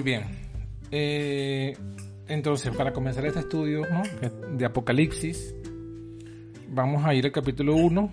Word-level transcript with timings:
Muy 0.00 0.12
bien. 0.12 0.24
Eh, 0.90 1.76
entonces, 2.26 2.74
para 2.74 2.90
comenzar 2.90 3.26
este 3.26 3.40
estudio 3.40 3.82
de 4.50 4.64
Apocalipsis, 4.64 5.54
vamos 6.70 7.04
a 7.04 7.12
ir 7.12 7.26
al 7.26 7.32
capítulo 7.32 7.76
1, 7.76 8.10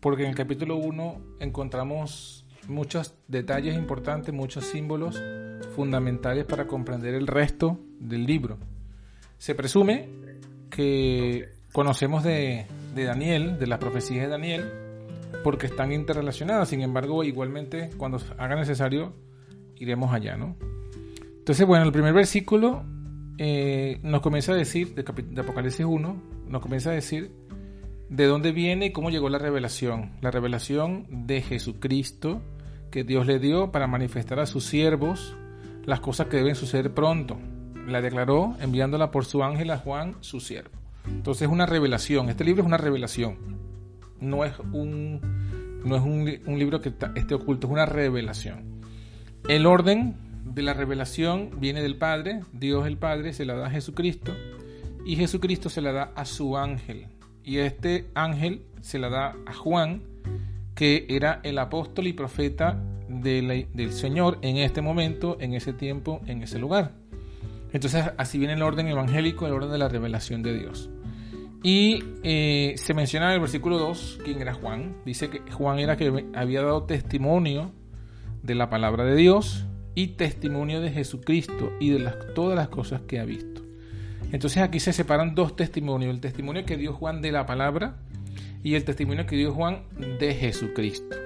porque 0.00 0.22
en 0.22 0.30
el 0.30 0.34
capítulo 0.34 0.76
1 0.76 1.20
encontramos 1.40 2.46
muchos 2.66 3.14
detalles 3.26 3.76
importantes, 3.76 4.32
muchos 4.32 4.64
símbolos 4.64 5.22
fundamentales 5.76 6.46
para 6.46 6.66
comprender 6.66 7.12
el 7.12 7.26
resto 7.26 7.78
del 8.00 8.24
libro. 8.24 8.56
Se 9.36 9.54
presume 9.54 10.08
que 10.70 11.50
conocemos 11.74 12.24
de, 12.24 12.64
de 12.94 13.04
Daniel, 13.04 13.58
de 13.58 13.66
las 13.66 13.78
profecías 13.78 14.22
de 14.24 14.28
Daniel, 14.28 14.64
porque 15.44 15.66
están 15.66 15.92
interrelacionadas. 15.92 16.70
Sin 16.70 16.80
embargo, 16.80 17.22
igualmente, 17.22 17.90
cuando 17.98 18.18
haga 18.38 18.56
necesario, 18.56 19.12
iremos 19.76 20.14
allá, 20.14 20.34
¿no? 20.38 20.56
Entonces, 21.48 21.66
bueno, 21.66 21.86
el 21.86 21.92
primer 21.92 22.12
versículo 22.12 22.84
eh, 23.38 24.00
nos 24.02 24.20
comienza 24.20 24.52
a 24.52 24.54
decir, 24.54 24.94
de, 24.94 25.40
Apocalipsis 25.40 25.86
1, 25.86 26.22
nos 26.46 26.60
comienza 26.60 26.90
a 26.90 26.92
decir 26.92 27.32
de 28.10 28.26
dónde 28.26 28.52
viene 28.52 28.84
y 28.84 28.92
cómo 28.92 29.08
llegó 29.08 29.30
la 29.30 29.38
revelación. 29.38 30.12
La 30.20 30.30
revelación 30.30 31.06
de 31.26 31.40
Jesucristo 31.40 32.42
que 32.90 33.02
Dios 33.02 33.26
le 33.26 33.38
dio 33.38 33.72
para 33.72 33.86
manifestar 33.86 34.40
a 34.40 34.44
sus 34.44 34.66
siervos 34.66 35.38
las 35.86 36.00
cosas 36.00 36.26
que 36.26 36.36
deben 36.36 36.54
suceder 36.54 36.92
pronto. 36.92 37.38
La 37.86 38.02
declaró 38.02 38.54
enviándola 38.60 39.10
por 39.10 39.24
su 39.24 39.42
ángel 39.42 39.70
a 39.70 39.78
Juan, 39.78 40.16
su 40.20 40.40
siervo. 40.40 40.76
Entonces 41.06 41.44
es 41.44 41.48
una 41.48 41.64
revelación. 41.64 42.28
Este 42.28 42.44
libro 42.44 42.60
es 42.60 42.66
una 42.66 42.76
revelación. 42.76 43.38
No 44.20 44.44
es 44.44 44.52
un, 44.58 45.18
no 45.82 45.96
es 45.96 46.02
un, 46.02 46.30
un 46.44 46.58
libro 46.58 46.82
que 46.82 46.92
esté 47.14 47.34
oculto, 47.34 47.68
es 47.68 47.72
una 47.72 47.86
revelación. 47.86 48.82
El 49.48 49.64
orden 49.64 50.27
de 50.54 50.62
la 50.62 50.74
revelación 50.74 51.50
viene 51.60 51.82
del 51.82 51.96
Padre, 51.96 52.40
Dios 52.52 52.86
el 52.86 52.96
Padre 52.96 53.32
se 53.32 53.44
la 53.44 53.54
da 53.54 53.66
a 53.66 53.70
Jesucristo 53.70 54.34
y 55.04 55.16
Jesucristo 55.16 55.68
se 55.68 55.80
la 55.80 55.92
da 55.92 56.12
a 56.14 56.24
su 56.24 56.56
ángel. 56.56 57.06
Y 57.44 57.58
este 57.58 58.06
ángel 58.14 58.62
se 58.80 58.98
la 58.98 59.08
da 59.08 59.36
a 59.46 59.54
Juan, 59.54 60.02
que 60.74 61.06
era 61.08 61.40
el 61.44 61.58
apóstol 61.58 62.06
y 62.06 62.12
profeta 62.12 62.82
del 63.08 63.92
Señor 63.92 64.38
en 64.42 64.58
este 64.58 64.82
momento, 64.82 65.38
en 65.40 65.54
ese 65.54 65.72
tiempo, 65.72 66.20
en 66.26 66.42
ese 66.42 66.58
lugar. 66.58 66.92
Entonces 67.72 68.04
así 68.16 68.38
viene 68.38 68.54
el 68.54 68.62
orden 68.62 68.88
evangélico, 68.88 69.46
el 69.46 69.52
orden 69.52 69.70
de 69.70 69.78
la 69.78 69.88
revelación 69.88 70.42
de 70.42 70.58
Dios. 70.58 70.90
Y 71.62 72.04
eh, 72.22 72.74
se 72.76 72.94
menciona 72.94 73.28
en 73.28 73.34
el 73.34 73.40
versículo 73.40 73.78
2 73.78 74.20
quién 74.24 74.40
era 74.40 74.54
Juan. 74.54 74.96
Dice 75.04 75.28
que 75.28 75.40
Juan 75.50 75.78
era 75.78 75.96
que 75.96 76.26
había 76.34 76.62
dado 76.62 76.84
testimonio 76.84 77.72
de 78.42 78.54
la 78.54 78.70
palabra 78.70 79.04
de 79.04 79.16
Dios 79.16 79.67
y 79.94 80.08
testimonio 80.08 80.80
de 80.80 80.90
Jesucristo 80.90 81.72
y 81.80 81.90
de 81.90 81.98
las, 81.98 82.16
todas 82.34 82.56
las 82.56 82.68
cosas 82.68 83.02
que 83.02 83.18
ha 83.18 83.24
visto. 83.24 83.62
Entonces 84.32 84.62
aquí 84.62 84.80
se 84.80 84.92
separan 84.92 85.34
dos 85.34 85.56
testimonios, 85.56 86.14
el 86.14 86.20
testimonio 86.20 86.64
que 86.64 86.76
dio 86.76 86.92
Juan 86.92 87.22
de 87.22 87.32
la 87.32 87.46
palabra 87.46 87.96
y 88.62 88.74
el 88.74 88.84
testimonio 88.84 89.26
que 89.26 89.36
dio 89.36 89.52
Juan 89.52 89.84
de 90.18 90.34
Jesucristo. 90.34 91.16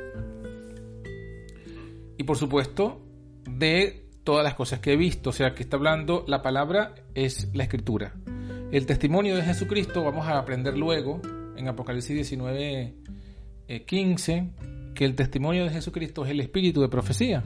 Y 2.16 2.24
por 2.24 2.36
supuesto, 2.36 3.00
de 3.48 4.05
todas 4.22 4.44
las 4.44 4.55
cosas 4.55 4.78
que 4.80 4.92
he 4.92 4.96
visto, 4.96 5.30
o 5.30 5.33
sea 5.33 5.55
que 5.55 5.62
está 5.64 5.77
hablando, 5.77 6.24
la 6.28 6.42
palabra 6.42 6.94
es 7.14 7.50
la 7.55 7.64
escritura. 7.64 8.14
El 8.70 8.86
testimonio 8.86 9.36
de 9.36 9.42
Jesucristo 9.42 10.05
vamos 10.05 10.27
a 10.28 10.38
aprender 10.38 10.78
luego 10.78 11.20
en 11.56 11.68
Apocalipsis 11.68 12.14
19, 12.14 12.94
15, 13.86 14.33
eh, 14.33 14.50
que 14.94 15.05
el 15.05 15.14
testimonio 15.14 15.64
de 15.64 15.70
Jesucristo 15.70 16.24
es 16.24 16.30
el 16.30 16.40
espíritu 16.40 16.80
de 16.80 16.88
profecía. 16.88 17.42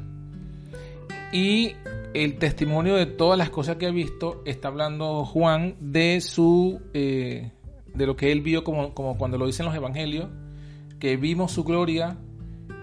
Y 1.36 1.76
el 2.14 2.38
testimonio 2.38 2.94
de 2.94 3.04
todas 3.04 3.36
las 3.36 3.50
cosas 3.50 3.76
que 3.76 3.84
ha 3.84 3.90
visto 3.90 4.40
está 4.46 4.68
hablando 4.68 5.26
Juan 5.26 5.76
de 5.80 6.22
su 6.22 6.80
eh, 6.94 7.52
de 7.94 8.06
lo 8.06 8.16
que 8.16 8.32
él 8.32 8.40
vio 8.40 8.64
como, 8.64 8.94
como 8.94 9.18
cuando 9.18 9.36
lo 9.36 9.44
dicen 9.44 9.66
los 9.66 9.74
evangelios, 9.74 10.30
que 10.98 11.18
vimos 11.18 11.52
su 11.52 11.62
gloria, 11.62 12.16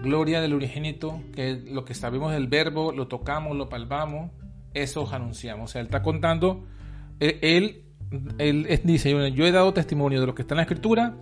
gloria 0.04 0.40
del 0.40 0.54
unigénito, 0.54 1.20
que 1.34 1.64
lo 1.68 1.84
que 1.84 1.94
sabemos 1.94 2.30
del 2.30 2.46
verbo, 2.46 2.92
lo 2.92 3.08
tocamos, 3.08 3.56
lo 3.56 3.68
palpamos, 3.68 4.30
eso 4.72 5.02
os 5.02 5.12
anunciamos. 5.12 5.70
O 5.70 5.72
sea, 5.72 5.80
él 5.80 5.88
está 5.88 6.04
contando, 6.04 6.64
él, 7.18 7.82
él 8.38 8.80
dice, 8.84 9.32
yo 9.32 9.46
he 9.46 9.50
dado 9.50 9.72
testimonio 9.72 10.20
de 10.20 10.28
lo 10.28 10.36
que 10.36 10.42
está 10.42 10.54
en 10.54 10.58
la 10.58 10.62
escritura, 10.62 11.16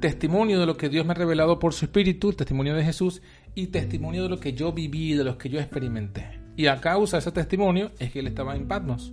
testimonio 0.00 0.58
de 0.58 0.64
lo 0.64 0.78
que 0.78 0.88
Dios 0.88 1.04
me 1.04 1.12
ha 1.12 1.14
revelado 1.14 1.58
por 1.58 1.74
su 1.74 1.84
espíritu, 1.84 2.32
testimonio 2.32 2.74
de 2.74 2.84
Jesús 2.84 3.20
y 3.54 3.66
testimonio 3.66 4.22
de 4.22 4.30
lo 4.30 4.40
que 4.40 4.54
yo 4.54 4.72
viví, 4.72 5.12
de 5.12 5.24
lo 5.24 5.36
que 5.36 5.50
yo 5.50 5.60
experimenté. 5.60 6.39
Y 6.56 6.66
a 6.66 6.80
causa 6.80 7.16
de 7.16 7.20
ese 7.20 7.32
testimonio 7.32 7.90
es 7.98 8.12
que 8.12 8.20
él 8.20 8.26
estaba 8.26 8.54
en 8.56 8.66
Patmos. 8.66 9.12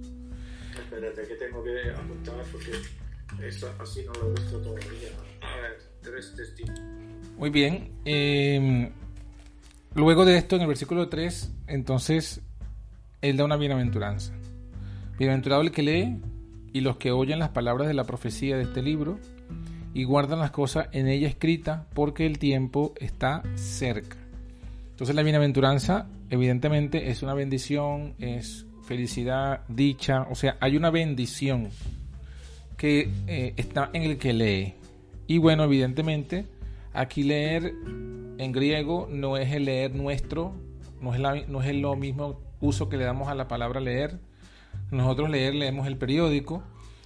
Espérate 0.77 1.27
que 1.27 1.35
tengo 1.35 1.63
que 1.63 1.91
apuntar 1.91 2.43
porque 2.51 2.71
eso 3.47 3.73
así 3.79 4.03
no 4.05 4.13
lo 4.13 4.29
he 4.29 4.33
visto 4.33 4.57
todavía. 4.59 5.09
A 5.41 5.61
ver, 5.61 5.77
tres 6.01 6.33
testimonios. 6.35 6.97
Muy 7.37 7.49
bien. 7.49 7.91
Eh, 8.03 8.91
luego 9.93 10.25
de 10.25 10.37
esto, 10.37 10.55
en 10.55 10.63
el 10.63 10.67
versículo 10.67 11.07
3, 11.07 11.51
entonces, 11.67 12.41
él 13.21 13.37
da 13.37 13.45
una 13.45 13.57
bienaventuranza. 13.57 14.33
Bienaventurado 15.17 15.61
el 15.61 15.71
que 15.71 15.83
lee 15.83 16.21
y 16.73 16.81
los 16.81 16.97
que 16.97 17.11
oyen 17.11 17.39
las 17.39 17.49
palabras 17.49 17.87
de 17.87 17.93
la 17.93 18.05
profecía 18.05 18.57
de 18.57 18.63
este 18.63 18.81
libro 18.81 19.19
y 19.93 20.03
guardan 20.03 20.39
las 20.39 20.51
cosas 20.51 20.89
en 20.91 21.07
ella 21.07 21.27
escritas 21.27 21.85
porque 21.93 22.25
el 22.25 22.39
tiempo 22.39 22.93
está 22.97 23.43
cerca. 23.55 24.17
Entonces 24.91 25.15
la 25.15 25.23
bienaventuranza 25.23 26.07
evidentemente 26.29 27.09
es 27.09 27.23
una 27.23 27.33
bendición, 27.33 28.15
es 28.19 28.65
felicidad, 28.83 29.61
dicha, 29.67 30.23
o 30.29 30.35
sea, 30.35 30.57
hay 30.59 30.77
una 30.77 30.89
bendición 30.89 31.69
que 32.77 33.09
eh, 33.27 33.53
está 33.57 33.89
en 33.93 34.03
el 34.03 34.17
que 34.17 34.33
lee. 34.33 34.73
Y 35.27 35.39
bueno, 35.39 35.63
evidentemente, 35.63 36.45
aquí 36.93 37.23
leer 37.23 37.73
en 38.37 38.51
griego 38.51 39.07
no 39.11 39.35
es 39.37 39.51
el 39.53 39.65
leer 39.65 39.93
nuestro, 39.93 40.53
no 41.01 41.13
es, 41.13 41.19
la, 41.19 41.35
no 41.47 41.61
es 41.61 41.75
lo 41.75 41.95
mismo 41.95 42.39
uso 42.61 42.87
que 42.87 42.97
le 42.97 43.03
damos 43.03 43.27
a 43.27 43.35
la 43.35 43.47
palabra 43.47 43.79
leer. 43.79 44.19
Nosotros 44.91 45.29
leer 45.29 45.53
leemos 45.53 45.87
el 45.87 45.97
periódico, 45.97 46.63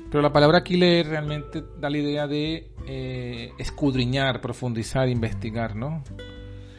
pero 0.09 0.22
la 0.22 0.34
palabra 0.34 0.59
aquí 0.59 0.78
leer 0.78 1.08
realmente 1.08 1.64
da 1.80 1.90
la 1.90 1.98
idea 1.98 2.28
de 2.28 2.70
eh, 2.88 3.52
escudriñar, 3.58 4.42
profundizar, 4.42 5.09
investigar, 5.09 5.76
¿no? 5.76 6.03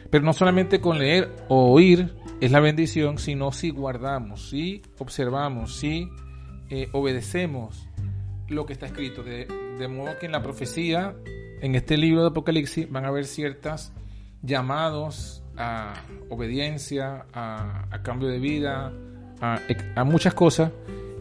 Pero 0.09 0.23
no 0.23 0.33
solamente 0.33 0.79
con 0.79 0.99
leer 0.99 1.35
o 1.49 1.71
oír 1.71 2.13
es 2.43 2.51
la 2.51 2.59
bendición, 2.59 3.19
sino 3.19 3.53
si 3.53 3.69
guardamos, 3.69 4.49
si 4.49 4.81
observamos, 4.97 5.77
si 5.77 6.09
eh, 6.69 6.89
obedecemos 6.91 7.87
lo 8.49 8.65
que 8.65 8.73
está 8.73 8.85
escrito. 8.85 9.23
De, 9.23 9.47
modo 9.87 10.11
que 10.19 10.25
en 10.25 10.33
la 10.33 10.43
profecía, 10.43 11.15
en 11.61 11.75
este 11.75 11.95
libro 11.95 12.21
de 12.21 12.27
Apocalipsis, 12.27 12.91
van 12.91 13.05
a 13.05 13.07
haber 13.07 13.23
ciertos 13.27 13.93
llamados 14.41 15.41
a 15.55 15.93
obediencia, 16.29 17.27
a, 17.33 18.01
cambio 18.03 18.27
de 18.27 18.39
vida, 18.39 18.91
a, 19.39 19.59
a, 19.95 20.03
muchas 20.03 20.33
cosas, 20.33 20.69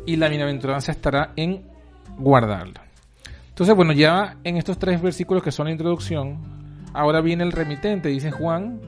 y 0.04 0.16
la 0.16 0.28
bienaventuranza 0.28 0.90
estará 0.90 1.34
en 1.36 1.62
guardarla. 2.18 2.82
Entonces, 3.48 3.76
bueno, 3.76 3.92
ya 3.92 4.38
en 4.42 4.56
estos 4.56 4.76
tres 4.76 5.00
versículos 5.00 5.44
que 5.44 5.52
son 5.52 5.66
la 5.66 5.72
introducción, 5.72 6.62
Ahora 6.94 7.22
viene 7.22 7.42
el 7.44 7.52
remitente, 7.52 8.10
dice 8.10 8.30
Juan, 8.30 8.78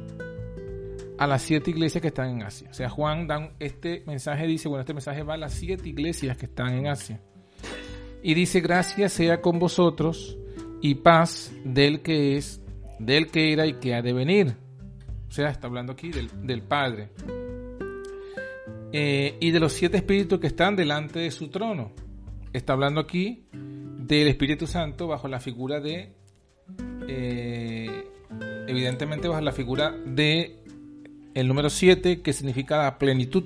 a 1.18 1.26
las 1.26 1.42
siete 1.42 1.70
iglesias 1.70 2.02
que 2.02 2.08
están 2.08 2.30
en 2.30 2.42
Asia. 2.42 2.68
O 2.70 2.74
sea, 2.74 2.88
Juan 2.88 3.26
dan 3.26 3.50
este 3.58 4.02
mensaje, 4.06 4.46
dice, 4.46 4.68
bueno, 4.68 4.80
este 4.80 4.94
mensaje 4.94 5.22
va 5.22 5.34
a 5.34 5.38
las 5.38 5.54
siete 5.54 5.88
iglesias 5.88 6.36
que 6.36 6.46
están 6.46 6.74
en 6.74 6.88
Asia. 6.88 7.20
Y 8.22 8.34
dice, 8.34 8.60
gracias 8.60 9.12
sea 9.12 9.40
con 9.40 9.58
vosotros 9.58 10.36
y 10.80 10.96
paz 10.96 11.52
del 11.64 12.00
que 12.00 12.36
es, 12.36 12.60
del 12.98 13.28
que 13.28 13.52
era 13.52 13.66
y 13.66 13.74
que 13.74 13.94
ha 13.94 14.02
de 14.02 14.12
venir. 14.12 14.56
O 15.28 15.30
sea, 15.30 15.50
está 15.50 15.66
hablando 15.66 15.92
aquí 15.92 16.10
del, 16.10 16.62
Padre. 16.62 17.10
Eh, 18.92 19.36
y 19.40 19.50
de 19.50 19.60
los 19.60 19.72
siete 19.72 19.96
espíritus 19.96 20.38
que 20.38 20.46
están 20.46 20.76
delante 20.76 21.18
de 21.18 21.30
su 21.30 21.48
trono. 21.48 21.92
Está 22.52 22.74
hablando 22.74 23.00
aquí 23.00 23.46
del 23.52 24.28
Espíritu 24.28 24.66
Santo 24.66 25.08
bajo 25.08 25.26
la 25.26 25.40
figura 25.40 25.80
de 25.80 26.12
eh, 27.08 28.04
evidentemente 28.66 29.28
bajo 29.28 29.40
la 29.40 29.52
figura 29.52 29.90
de 29.90 30.63
el 31.34 31.48
número 31.48 31.70
7 31.70 32.22
que 32.22 32.32
significa 32.32 32.78
la 32.78 32.98
plenitud. 32.98 33.44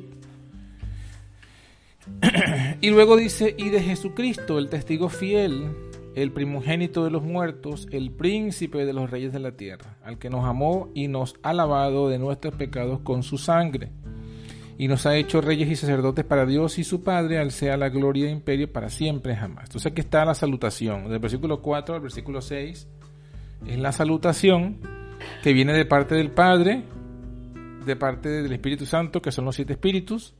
y 2.81 2.91
luego 2.91 3.17
dice, 3.17 3.55
y 3.59 3.69
de 3.71 3.83
Jesucristo, 3.83 4.59
el 4.59 4.71
testigo 4.71 5.09
fiel, 5.09 5.71
el 6.15 6.33
primogénito 6.33 7.05
de 7.05 7.11
los 7.11 7.23
muertos, 7.23 7.87
el 7.91 8.11
príncipe 8.11 8.85
de 8.85 8.93
los 8.93 9.11
reyes 9.11 9.33
de 9.33 9.41
la 9.41 9.53
tierra, 9.53 9.97
al 10.03 10.19
que 10.19 10.31
nos 10.31 10.45
amó 10.45 10.89
y 10.95 11.09
nos 11.09 11.37
ha 11.43 11.53
lavado 11.53 12.09
de 12.09 12.19
nuestros 12.19 12.55
pecados 12.55 13.01
con 13.01 13.23
su 13.23 13.39
sangre, 13.39 13.91
y 14.79 14.89
nos 14.89 15.07
ha 15.07 15.17
hecho 15.17 15.41
reyes 15.41 15.69
y 15.69 15.77
sacerdotes 15.77 16.25
para 16.25 16.47
Dios 16.47 16.79
y 16.79 16.85
su 16.85 17.03
Padre, 17.03 17.39
al 17.39 17.51
sea 17.51 17.77
la 17.77 17.89
gloria 17.89 18.27
e 18.27 18.31
imperio 18.31 18.73
para 18.73 18.91
siempre 18.91 19.37
jamás. 19.37 19.65
Entonces 19.65 19.91
aquí 19.93 20.01
está 20.01 20.25
la 20.25 20.35
salutación, 20.35 21.09
del 21.09 21.19
versículo 21.19 21.61
4 21.61 21.97
al 21.97 22.01
versículo 22.01 22.41
6 22.41 22.87
es 23.67 23.79
la 23.79 23.93
salutación 23.93 24.79
que 25.43 25.53
viene 25.53 25.73
de 25.73 25.85
parte 25.85 26.15
del 26.15 26.31
Padre, 26.31 26.85
de 27.89 27.97
parte 27.97 28.29
del 28.29 28.53
Espíritu 28.53 28.87
Santo, 28.87 29.21
que 29.21 29.33
son 29.33 29.45
los 29.45 29.57
siete 29.57 29.73
espíritus, 29.73 30.35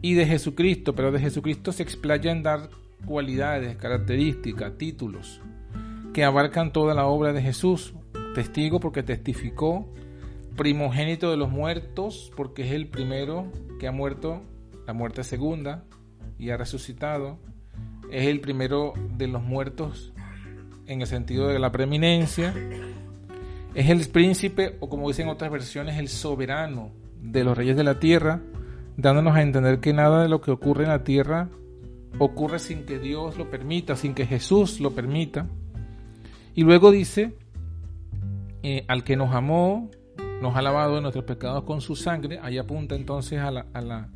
y 0.00 0.14
de 0.14 0.26
Jesucristo, 0.26 0.94
pero 0.94 1.12
de 1.12 1.20
Jesucristo 1.20 1.72
se 1.72 1.82
explaya 1.82 2.32
en 2.32 2.42
dar 2.42 2.70
cualidades, 3.04 3.76
características, 3.76 4.78
títulos 4.78 5.42
que 6.12 6.24
abarcan 6.24 6.72
toda 6.72 6.94
la 6.94 7.06
obra 7.06 7.32
de 7.32 7.42
Jesús. 7.42 7.94
Testigo 8.34 8.80
porque 8.80 9.02
testificó, 9.02 9.88
primogénito 10.56 11.30
de 11.30 11.36
los 11.36 11.50
muertos 11.50 12.32
porque 12.36 12.66
es 12.66 12.72
el 12.72 12.88
primero 12.88 13.52
que 13.78 13.86
ha 13.86 13.92
muerto, 13.92 14.42
la 14.86 14.94
muerte 14.94 15.22
segunda, 15.22 15.84
y 16.38 16.50
ha 16.50 16.56
resucitado. 16.56 17.38
Es 18.10 18.26
el 18.26 18.40
primero 18.40 18.94
de 19.16 19.28
los 19.28 19.42
muertos 19.42 20.12
en 20.86 21.02
el 21.02 21.06
sentido 21.06 21.48
de 21.48 21.58
la 21.58 21.70
preeminencia. 21.70 22.54
Es 23.78 23.88
el 23.90 24.08
príncipe, 24.08 24.76
o 24.80 24.88
como 24.88 25.06
dicen 25.06 25.28
otras 25.28 25.52
versiones, 25.52 26.00
el 26.00 26.08
soberano 26.08 26.90
de 27.22 27.44
los 27.44 27.56
reyes 27.56 27.76
de 27.76 27.84
la 27.84 28.00
tierra, 28.00 28.40
dándonos 28.96 29.36
a 29.36 29.42
entender 29.42 29.78
que 29.78 29.92
nada 29.92 30.20
de 30.20 30.28
lo 30.28 30.40
que 30.40 30.50
ocurre 30.50 30.82
en 30.82 30.90
la 30.90 31.04
tierra 31.04 31.48
ocurre 32.18 32.58
sin 32.58 32.84
que 32.86 32.98
Dios 32.98 33.38
lo 33.38 33.48
permita, 33.50 33.94
sin 33.94 34.14
que 34.14 34.26
Jesús 34.26 34.80
lo 34.80 34.96
permita. 34.96 35.46
Y 36.56 36.64
luego 36.64 36.90
dice, 36.90 37.36
eh, 38.64 38.84
al 38.88 39.04
que 39.04 39.16
nos 39.16 39.32
amó, 39.32 39.88
nos 40.42 40.56
ha 40.56 40.62
lavado 40.62 40.96
de 40.96 41.02
nuestros 41.02 41.24
pecados 41.24 41.62
con 41.62 41.80
su 41.80 41.94
sangre, 41.94 42.40
ahí 42.42 42.58
apunta 42.58 42.96
entonces 42.96 43.38
a 43.38 43.52
la, 43.52 43.66
a 43.72 43.80
la, 43.80 44.08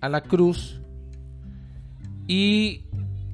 a 0.00 0.08
la 0.08 0.22
cruz. 0.22 0.82
Y 2.26 2.82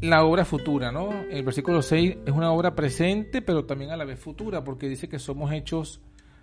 la 0.01 0.25
obra 0.25 0.45
futura, 0.45 0.93
¿no? 0.93 1.11
El 1.31 1.43
versículo 1.45 1.83
6 1.83 2.19
es 2.27 2.33
una 2.33 2.53
obra 2.53 2.75
presente, 2.75 3.43
pero 3.43 3.65
también 3.65 3.91
a 3.91 3.97
la 3.97 4.05
vez 4.05 4.19
futura, 4.19 4.65
porque 4.65 4.89
dice 4.89 5.09
que 5.09 5.19
somos 5.19 5.53
hechos 5.53 6.01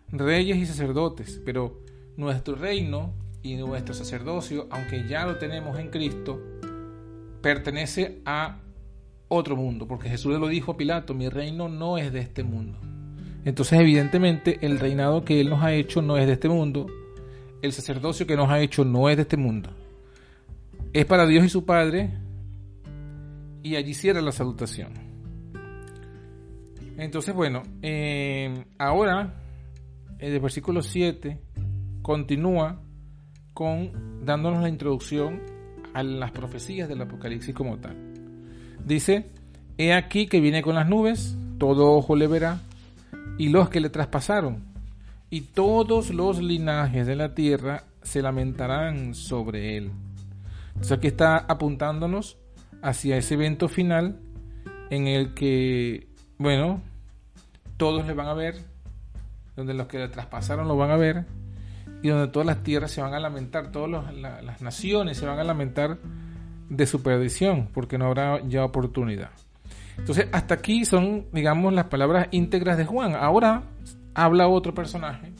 reyes 0.09 0.57
y 0.57 0.65
sacerdotes, 0.65 1.41
pero 1.45 1.79
nuestro 2.17 2.55
reino 2.55 3.13
y 3.43 3.55
nuestro 3.55 3.93
sacerdocio, 3.93 4.67
aunque 4.69 5.07
ya 5.07 5.25
lo 5.25 5.37
tenemos 5.37 5.79
en 5.79 5.89
Cristo, 5.89 6.39
pertenece 7.41 8.21
a 8.25 8.59
otro 9.27 9.55
mundo, 9.55 9.87
porque 9.87 10.09
Jesús 10.09 10.33
le 10.33 10.39
lo 10.39 10.47
dijo 10.47 10.73
a 10.73 10.77
Pilato, 10.77 11.13
mi 11.13 11.29
reino 11.29 11.69
no 11.69 11.97
es 11.97 12.11
de 12.11 12.19
este 12.19 12.43
mundo. 12.43 12.77
Entonces, 13.45 13.79
evidentemente, 13.79 14.59
el 14.61 14.79
reinado 14.79 15.23
que 15.23 15.39
Él 15.39 15.49
nos 15.49 15.63
ha 15.63 15.73
hecho 15.73 16.01
no 16.01 16.17
es 16.17 16.27
de 16.27 16.33
este 16.33 16.49
mundo, 16.49 16.87
el 17.61 17.71
sacerdocio 17.71 18.27
que 18.27 18.35
nos 18.35 18.49
ha 18.49 18.59
hecho 18.59 18.85
no 18.85 19.09
es 19.09 19.15
de 19.15 19.23
este 19.23 19.37
mundo. 19.37 19.69
Es 20.93 21.05
para 21.05 21.25
Dios 21.25 21.45
y 21.45 21.49
su 21.49 21.65
Padre, 21.65 22.11
y 23.63 23.75
allí 23.75 23.93
cierra 23.93 24.21
la 24.21 24.31
salutación. 24.31 24.93
Entonces, 26.97 27.33
bueno, 27.33 27.63
eh, 27.81 28.65
ahora, 28.77 29.33
el 30.19 30.39
versículo 30.39 30.81
7 30.81 31.39
continúa 32.01 32.81
con 33.53 34.25
dándonos 34.25 34.61
la 34.61 34.69
introducción 34.69 35.41
a 35.93 36.03
las 36.03 36.31
profecías 36.31 36.87
del 36.87 37.01
Apocalipsis 37.01 37.53
como 37.55 37.77
tal. 37.77 37.95
Dice, 38.85 39.31
he 39.77 39.93
aquí 39.93 40.27
que 40.27 40.39
viene 40.39 40.61
con 40.61 40.75
las 40.75 40.87
nubes, 40.87 41.37
todo 41.57 41.91
ojo 41.91 42.15
le 42.15 42.27
verá, 42.27 42.59
y 43.37 43.49
los 43.49 43.69
que 43.69 43.79
le 43.79 43.89
traspasaron, 43.89 44.63
y 45.29 45.41
todos 45.41 46.11
los 46.11 46.41
linajes 46.41 47.07
de 47.07 47.15
la 47.15 47.33
tierra 47.33 47.83
se 48.01 48.21
lamentarán 48.21 49.15
sobre 49.15 49.77
él. 49.77 49.91
Entonces 50.69 50.91
aquí 50.97 51.07
está 51.07 51.37
apuntándonos 51.37 52.37
hacia 52.81 53.17
ese 53.17 53.35
evento 53.35 53.67
final 53.67 54.19
en 54.89 55.07
el 55.07 55.33
que, 55.33 56.07
bueno, 56.37 56.81
todos 57.77 58.05
le 58.05 58.13
van 58.13 58.27
a 58.27 58.33
ver, 58.33 58.55
donde 59.55 59.73
los 59.73 59.87
que 59.87 59.99
le 59.99 60.07
traspasaron 60.07 60.67
lo 60.67 60.75
van 60.77 60.91
a 60.91 60.97
ver, 60.97 61.25
y 62.03 62.09
donde 62.09 62.27
todas 62.27 62.45
las 62.45 62.63
tierras 62.63 62.91
se 62.91 63.01
van 63.01 63.13
a 63.13 63.19
lamentar, 63.19 63.71
todas 63.71 64.13
las 64.13 64.61
naciones 64.61 65.17
se 65.17 65.25
van 65.25 65.39
a 65.39 65.43
lamentar 65.43 65.97
de 66.69 66.85
su 66.85 67.01
perdición, 67.03 67.69
porque 67.73 67.97
no 67.97 68.07
habrá 68.07 68.41
ya 68.47 68.65
oportunidad. 68.65 69.29
Entonces, 69.97 70.27
hasta 70.31 70.55
aquí 70.55 70.85
son, 70.85 71.27
digamos, 71.31 71.73
las 71.73 71.85
palabras 71.85 72.27
íntegras 72.31 72.77
de 72.77 72.85
Juan. 72.85 73.15
Ahora 73.15 73.63
habla 74.13 74.47
otro 74.47 74.73
personaje 74.73 75.31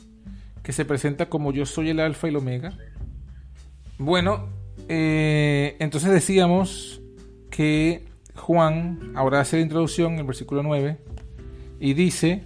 que 0.62 0.72
se 0.72 0.84
presenta 0.84 1.28
como 1.28 1.52
yo 1.52 1.66
soy 1.66 1.90
el 1.90 2.00
alfa 2.00 2.28
y 2.28 2.30
el 2.30 2.36
omega. 2.36 2.72
Bueno, 3.98 4.48
eh, 4.88 5.76
entonces 5.80 6.10
decíamos 6.12 7.01
que 7.52 8.06
Juan 8.34 9.12
ahora 9.14 9.40
hace 9.40 9.56
la 9.58 9.62
introducción 9.62 10.14
en 10.14 10.20
el 10.20 10.24
versículo 10.24 10.62
9 10.62 10.98
y 11.78 11.94
dice, 11.94 12.42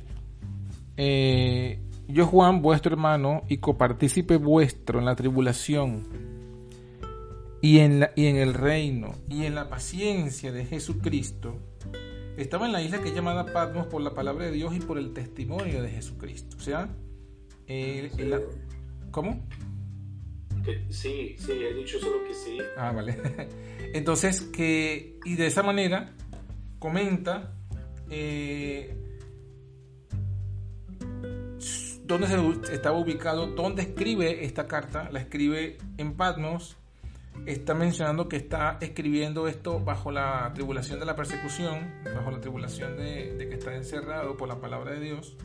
eh, 0.96 1.78
yo 2.08 2.26
Juan, 2.26 2.60
vuestro 2.60 2.92
hermano 2.92 3.44
y 3.48 3.58
copartícipe 3.58 4.36
vuestro 4.36 4.98
en 4.98 5.04
la 5.04 5.14
tribulación 5.14 6.02
y 7.62 7.78
en, 7.78 8.08
y 8.16 8.26
en 8.26 8.36
el 8.36 8.52
reino 8.52 9.14
y 9.28 9.44
en 9.44 9.54
la 9.54 9.68
paciencia 9.68 10.52
de 10.52 10.64
Jesucristo, 10.66 11.56
estaba 12.36 12.66
en 12.66 12.72
la 12.72 12.82
isla 12.82 13.00
que 13.00 13.08
es 13.08 13.14
llamada 13.14 13.46
Patmos 13.46 13.86
por 13.86 14.02
la 14.02 14.10
palabra 14.10 14.46
de 14.46 14.52
Dios 14.52 14.74
y 14.74 14.80
por 14.80 14.98
el 14.98 15.12
testimonio 15.14 15.82
de 15.82 15.88
Jesucristo. 15.88 16.56
O 16.58 16.60
sea, 16.60 16.88
¿cómo? 19.12 19.40
Sí, 20.90 21.36
sí, 21.38 21.52
he 21.52 21.74
dicho 21.74 21.98
solo 21.98 22.24
que 22.24 22.34
sí. 22.34 22.58
Ah, 22.76 22.92
vale. 22.92 23.16
Entonces, 23.94 24.40
que, 24.40 25.18
y 25.24 25.34
de 25.34 25.46
esa 25.46 25.62
manera 25.62 26.14
comenta 26.78 27.54
eh, 28.10 28.96
dónde 32.04 32.26
se 32.28 32.74
estaba 32.74 32.98
ubicado, 32.98 33.48
dónde 33.48 33.82
escribe 33.82 34.44
esta 34.44 34.66
carta, 34.66 35.08
la 35.10 35.20
escribe 35.20 35.78
en 35.96 36.14
Patmos, 36.16 36.76
está 37.46 37.74
mencionando 37.74 38.28
que 38.28 38.36
está 38.36 38.78
escribiendo 38.80 39.48
esto 39.48 39.80
bajo 39.80 40.10
la 40.10 40.50
tribulación 40.54 41.00
de 41.00 41.06
la 41.06 41.16
persecución, 41.16 41.92
bajo 42.14 42.30
la 42.30 42.40
tribulación 42.40 42.96
de, 42.96 43.34
de 43.34 43.48
que 43.48 43.54
está 43.54 43.74
encerrado 43.74 44.36
por 44.36 44.48
la 44.48 44.60
palabra 44.60 44.92
de 44.92 45.00
Dios. 45.00 45.36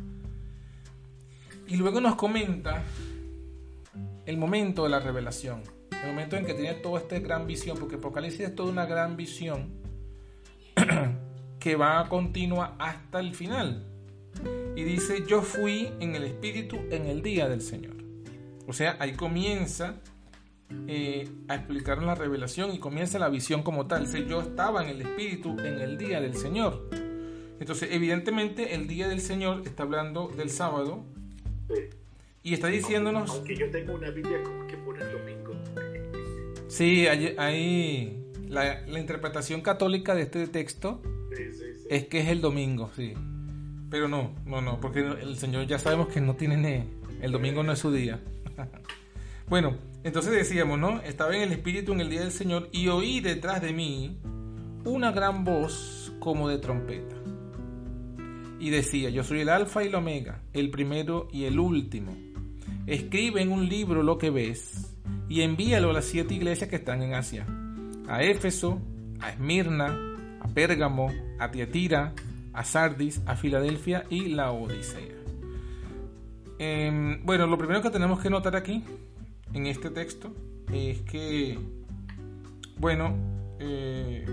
Y 1.67 1.77
luego 1.77 2.01
nos 2.01 2.15
comenta 2.15 2.83
el 4.25 4.37
momento 4.37 4.83
de 4.83 4.89
la 4.89 4.99
revelación, 4.99 5.63
el 5.91 6.09
momento 6.09 6.35
en 6.35 6.45
que 6.45 6.53
tiene 6.53 6.73
toda 6.75 6.99
esta 6.99 7.19
gran 7.19 7.47
visión, 7.47 7.77
porque 7.77 7.95
Apocalipsis 7.95 8.41
es 8.41 8.55
toda 8.55 8.71
una 8.71 8.85
gran 8.85 9.17
visión 9.17 9.69
que 11.59 11.75
va 11.75 11.99
a 11.99 12.09
continua 12.09 12.75
hasta 12.79 13.19
el 13.19 13.35
final. 13.35 13.87
Y 14.75 14.83
dice, 14.83 15.23
yo 15.27 15.41
fui 15.41 15.91
en 15.99 16.15
el 16.15 16.23
Espíritu 16.23 16.77
en 16.89 17.07
el 17.07 17.21
día 17.21 17.49
del 17.49 17.61
Señor. 17.61 17.95
O 18.67 18.73
sea, 18.73 18.95
ahí 18.99 19.13
comienza 19.13 19.95
eh, 20.87 21.27
a 21.49 21.55
explicar 21.55 22.01
la 22.01 22.15
revelación 22.15 22.73
y 22.73 22.79
comienza 22.79 23.19
la 23.19 23.29
visión 23.29 23.63
como 23.63 23.87
tal. 23.87 24.05
Dice, 24.05 24.25
yo 24.25 24.41
estaba 24.41 24.83
en 24.83 24.89
el 24.89 25.01
Espíritu 25.01 25.59
en 25.59 25.81
el 25.81 25.97
día 25.97 26.21
del 26.21 26.35
Señor. 26.35 26.89
Entonces, 27.59 27.89
evidentemente, 27.91 28.73
el 28.73 28.87
día 28.87 29.07
del 29.07 29.21
Señor 29.21 29.63
está 29.65 29.83
hablando 29.83 30.29
del 30.29 30.49
sábado. 30.49 31.03
Y 32.43 32.53
está 32.53 32.67
diciéndonos... 32.67 33.29
Aunque 33.29 33.55
yo 33.55 33.69
tengo 33.69 33.93
una 33.93 34.09
Biblia 34.09 34.39
que 34.67 34.77
pone 34.77 35.01
el 35.01 35.11
domingo. 35.11 35.53
Sí, 36.67 37.05
hay, 37.05 38.17
la, 38.47 38.81
interpretación 38.97 39.61
católica 39.61 40.15
de 40.15 40.23
este 40.23 40.47
texto 40.47 41.01
es 41.89 42.07
que 42.07 42.21
es 42.21 42.29
el 42.29 42.41
domingo, 42.41 42.89
sí. 42.95 43.13
Pero 43.89 44.07
no, 44.07 44.33
no, 44.45 44.61
no, 44.61 44.79
porque 44.79 45.01
el 45.01 45.37
Señor 45.37 45.67
ya 45.67 45.77
sabemos 45.77 46.07
que 46.07 46.21
no 46.21 46.35
tiene, 46.35 46.87
el 47.21 47.31
domingo 47.31 47.61
no 47.61 47.73
es 47.73 47.79
su 47.79 47.91
día. 47.91 48.21
bueno, 49.49 49.77
entonces 50.03 50.31
decíamos, 50.31 50.79
¿no? 50.79 51.01
Estaba 51.01 51.35
en 51.35 51.43
el 51.43 51.51
Espíritu 51.51 51.91
en 51.91 52.01
el 52.01 52.09
día 52.09 52.21
del 52.21 52.31
Señor 52.31 52.69
y 52.71 52.87
oí 52.87 53.19
detrás 53.19 53.61
de 53.61 53.73
mí 53.73 54.17
una 54.85 55.11
gran 55.11 55.43
voz 55.43 56.13
como 56.19 56.47
de 56.47 56.57
trompeta. 56.57 57.15
Y 58.59 58.69
decía, 58.69 59.09
yo 59.09 59.23
soy 59.23 59.41
el 59.41 59.49
alfa 59.49 59.83
y 59.83 59.87
el 59.87 59.95
omega, 59.95 60.41
el 60.53 60.71
primero 60.71 61.27
y 61.31 61.43
el 61.43 61.59
último. 61.59 62.30
Escribe 62.87 63.41
en 63.41 63.51
un 63.51 63.69
libro 63.69 64.03
lo 64.03 64.17
que 64.17 64.29
ves 64.29 64.95
y 65.29 65.41
envíalo 65.41 65.91
a 65.91 65.93
las 65.93 66.05
siete 66.05 66.33
iglesias 66.33 66.69
que 66.69 66.77
están 66.77 67.01
en 67.03 67.13
Asia. 67.13 67.45
A 68.07 68.23
Éfeso, 68.23 68.81
a 69.19 69.29
Esmirna, 69.29 69.97
a 70.41 70.47
Pérgamo, 70.47 71.11
a 71.39 71.51
Tiatira, 71.51 72.13
a 72.53 72.63
Sardis, 72.63 73.21
a 73.25 73.35
Filadelfia 73.35 74.05
y 74.09 74.29
la 74.29 74.51
Odisea. 74.51 75.15
Em, 76.59 77.25
bueno, 77.25 77.47
lo 77.47 77.57
primero 77.57 77.81
que 77.81 77.89
tenemos 77.89 78.19
que 78.19 78.29
notar 78.29 78.55
aquí, 78.55 78.83
en 79.53 79.65
este 79.67 79.89
texto, 79.89 80.33
es 80.71 81.01
que, 81.01 81.57
bueno, 82.77 83.15
eh, 83.59 84.25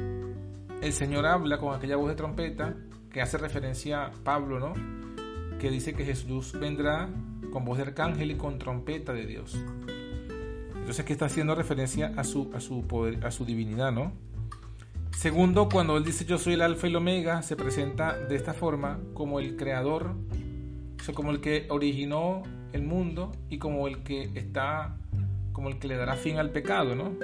el 0.83 0.93
Señor 0.93 1.27
habla 1.27 1.59
con 1.59 1.75
aquella 1.75 1.97
voz 1.97 2.09
de 2.09 2.15
trompeta 2.15 2.77
que 3.11 3.21
hace 3.21 3.39
referencia 3.39 4.07
a 4.07 4.11
Pablo, 4.11 4.59
¿no? 4.59 4.75
Que 5.59 5.71
dice 5.71 5.95
que 5.95 6.05
Jesús 6.05 6.53
vendrá 6.59 7.09
con 7.51 7.65
voz 7.65 7.79
de 7.79 7.85
arcángel 7.85 8.31
y 8.31 8.37
con 8.37 8.59
trompeta 8.59 9.13
de 9.13 9.27
Dios. 9.27 9.59
Entonces, 10.75 11.05
que 11.05 11.13
está 11.13 11.27
haciendo 11.27 11.55
referencia 11.55 12.13
a 12.17 12.25
su, 12.25 12.51
a 12.55 12.61
su 12.61 12.87
poder, 12.87 13.25
a 13.27 13.31
su 13.31 13.45
divinidad, 13.45 13.93
¿no? 13.93 14.13
Segundo, 15.17 15.69
cuando 15.69 15.97
él 15.97 16.05
dice 16.05 16.25
yo 16.25 16.39
soy 16.39 16.55
el 16.55 16.63
alfa 16.63 16.87
y 16.87 16.91
el 16.91 16.97
omega, 16.97 17.43
se 17.43 17.57
presenta 17.57 18.17
de 18.17 18.37
esta 18.37 18.55
forma 18.55 19.01
como 19.15 19.41
el 19.41 19.57
creador, 19.57 20.15
o 21.09 21.13
como 21.13 21.31
el 21.31 21.41
que 21.41 21.67
originó 21.71 22.43
el 22.73 22.83
mundo 22.83 23.33
y 23.51 23.59
como 23.59 23.89
el 23.89 24.03
que 24.03 24.31
está 24.35 24.97
como 25.53 25.71
el 25.71 25.81
que 25.81 25.89
le 25.89 25.97
dará 25.97 26.15
fin 26.15 26.37
al 26.37 26.51
pecado, 26.51 26.95
¿no? 26.95 27.15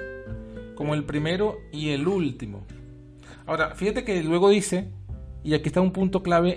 Como 0.74 0.94
el 0.94 1.04
primero 1.04 1.58
y 1.70 1.90
el 1.90 2.08
último. 2.08 2.66
Ahora, 3.46 3.76
fíjate 3.76 4.02
que 4.02 4.24
luego 4.24 4.48
dice, 4.48 4.90
y 5.44 5.54
aquí 5.54 5.68
está 5.68 5.80
un 5.80 5.92
punto 5.92 6.20
clave 6.20 6.56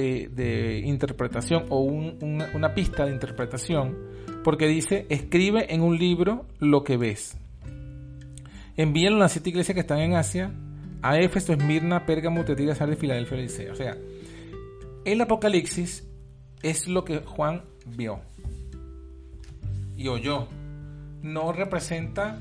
de, 0.00 0.82
interpretación 0.84 1.64
o 1.70 1.80
una, 1.80 2.74
pista 2.74 3.06
de 3.06 3.12
interpretación, 3.12 3.96
porque 4.44 4.66
dice, 4.66 5.06
escribe 5.08 5.72
en 5.74 5.82
un 5.82 5.98
libro 5.98 6.46
lo 6.58 6.84
que 6.84 6.96
ves. 6.96 7.36
Envíalo 8.76 9.16
a 9.16 9.20
las 9.20 9.32
siete 9.32 9.50
iglesias 9.50 9.74
que 9.74 9.80
están 9.80 9.98
en 10.00 10.14
Asia, 10.14 10.52
a 11.02 11.18
Éfeso, 11.18 11.52
Esmirna, 11.52 12.04
Pérgamo, 12.04 12.44
Tetira, 12.44 12.74
Sardes, 12.74 12.98
Filadelfia, 12.98 13.38
Odisea. 13.38 13.72
O 13.72 13.76
sea, 13.76 13.96
el 15.04 15.20
Apocalipsis 15.20 16.06
es 16.62 16.88
lo 16.88 17.04
que 17.04 17.18
Juan 17.20 17.62
vio 17.86 18.20
y 19.96 20.08
oyó. 20.08 20.48
No 21.22 21.52
representa 21.52 22.38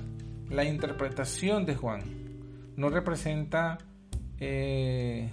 la 0.50 0.66
interpretación 0.66 1.66
de 1.66 1.76
Juan. 1.76 2.02
No 2.76 2.90
representa 2.90 3.78
eh, 4.40 5.30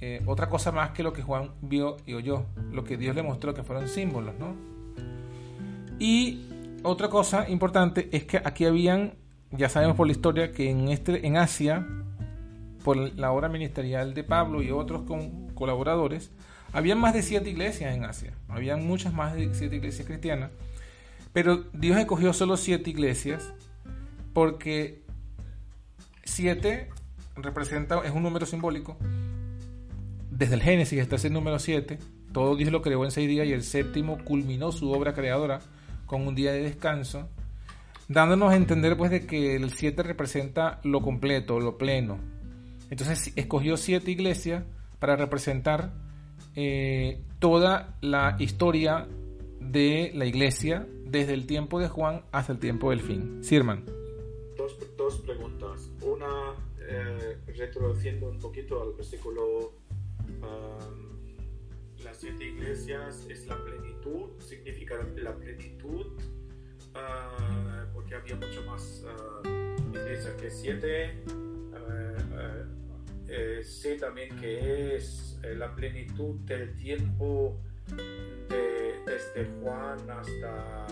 eh, 0.00 0.22
otra 0.26 0.48
cosa 0.48 0.72
más 0.72 0.90
que 0.90 1.02
lo 1.02 1.12
que 1.12 1.22
Juan 1.22 1.50
vio 1.62 1.96
y 2.06 2.14
oyó. 2.14 2.44
Lo 2.72 2.84
que 2.84 2.96
Dios 2.96 3.14
le 3.14 3.22
mostró 3.22 3.54
que 3.54 3.62
fueron 3.62 3.88
símbolos, 3.88 4.34
¿no? 4.38 4.54
Y 5.98 6.46
otra 6.82 7.08
cosa 7.08 7.48
importante 7.48 8.08
es 8.12 8.24
que 8.24 8.38
aquí 8.38 8.66
habían, 8.66 9.14
ya 9.50 9.68
sabemos 9.68 9.96
por 9.96 10.06
la 10.06 10.12
historia, 10.12 10.52
que 10.52 10.70
en, 10.70 10.88
este, 10.88 11.26
en 11.26 11.36
Asia, 11.36 11.86
por 12.82 12.96
la 12.96 13.32
obra 13.32 13.48
ministerial 13.48 14.12
de 14.14 14.24
Pablo 14.24 14.62
y 14.62 14.70
otros 14.70 15.02
colaboradores, 15.54 16.30
había 16.72 16.96
más 16.96 17.14
de 17.14 17.22
siete 17.22 17.50
iglesias 17.50 17.94
en 17.94 18.04
Asia. 18.04 18.32
Habían 18.48 18.86
muchas 18.86 19.14
más 19.14 19.34
de 19.34 19.54
siete 19.54 19.76
iglesias 19.76 20.06
cristianas. 20.06 20.50
Pero 21.32 21.64
Dios 21.72 21.98
escogió 21.98 22.32
solo 22.32 22.56
siete 22.56 22.90
iglesias 22.90 23.52
porque 24.32 25.02
siete 26.24 26.90
representa, 27.36 28.00
es 28.04 28.12
un 28.12 28.22
número 28.22 28.44
simbólico. 28.44 28.96
Desde 30.36 30.56
el 30.56 30.62
Génesis 30.62 31.00
hasta 31.00 31.14
ese 31.14 31.30
número 31.30 31.60
siete, 31.60 32.00
todo 32.32 32.56
Dios 32.56 32.72
lo 32.72 32.82
creó 32.82 33.04
en 33.04 33.12
seis 33.12 33.28
días 33.28 33.46
y 33.46 33.52
el 33.52 33.62
séptimo 33.62 34.18
culminó 34.24 34.72
su 34.72 34.90
obra 34.90 35.14
creadora 35.14 35.60
con 36.06 36.26
un 36.26 36.34
día 36.34 36.52
de 36.52 36.64
descanso, 36.64 37.28
dándonos 38.08 38.52
a 38.52 38.56
entender 38.56 38.96
pues 38.96 39.12
de 39.12 39.26
que 39.26 39.54
el 39.54 39.70
siete 39.70 40.02
representa 40.02 40.80
lo 40.82 41.02
completo, 41.02 41.60
lo 41.60 41.78
pleno. 41.78 42.18
Entonces 42.90 43.32
escogió 43.36 43.76
siete 43.76 44.10
iglesias 44.10 44.64
para 44.98 45.14
representar 45.14 45.92
eh, 46.56 47.22
toda 47.38 47.96
la 48.00 48.34
historia 48.40 49.06
de 49.60 50.10
la 50.14 50.26
iglesia 50.26 50.84
desde 51.06 51.34
el 51.34 51.46
tiempo 51.46 51.78
de 51.78 51.88
Juan 51.88 52.24
hasta 52.32 52.52
el 52.52 52.58
tiempo 52.58 52.90
del 52.90 53.02
fin. 53.02 53.38
Sirman. 53.44 53.84
Dos, 54.56 54.76
dos 54.96 55.18
preguntas. 55.20 55.92
Una, 56.02 56.54
eh, 56.88 57.36
un 58.22 58.38
poquito 58.40 58.82
al 58.82 58.94
versículo, 58.94 59.72
las 62.04 62.20
siete 62.20 62.44
iglesias 62.44 63.26
es 63.28 63.46
la 63.46 63.56
plenitud, 63.64 64.38
significa 64.38 64.94
la 65.16 65.34
plenitud, 65.34 66.06
uh, 66.94 67.92
porque 67.92 68.14
había 68.14 68.36
mucho 68.36 68.62
más 68.66 69.04
uh, 69.04 69.48
iglesias 69.96 70.34
que 70.40 70.50
siete. 70.50 71.22
Uh, 71.26 72.84
eh, 73.26 73.62
sé 73.64 73.96
también 73.96 74.36
que 74.38 74.96
es 74.96 75.38
eh, 75.42 75.54
la 75.54 75.74
plenitud 75.74 76.36
del 76.40 76.76
tiempo 76.76 77.58
desde 79.06 79.50
Juan 79.60 79.98
hasta, 80.10 80.86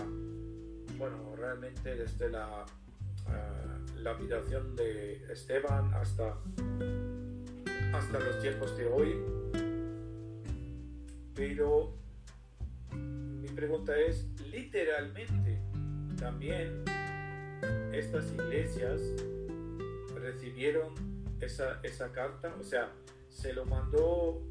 bueno, 0.97 1.35
realmente 1.37 1.95
desde 1.95 2.29
la, 2.29 2.65
la 3.97 4.11
habitación 4.11 4.75
de 4.75 5.23
Esteban 5.31 5.93
hasta, 5.93 6.37
hasta 7.93 8.19
los 8.19 8.39
tiempos 8.41 8.75
de 8.77 8.87
hoy. 8.87 9.15
Pero 11.35 11.93
mi 12.91 13.47
pregunta 13.49 13.97
es, 13.97 14.27
literalmente, 14.51 15.59
también 16.19 16.83
estas 17.91 18.31
iglesias 18.33 19.01
recibieron 20.15 20.93
esa, 21.39 21.79
esa 21.83 22.11
carta, 22.11 22.55
o 22.59 22.63
sea, 22.63 22.91
se 23.29 23.53
lo 23.53 23.65
mandó 23.65 24.41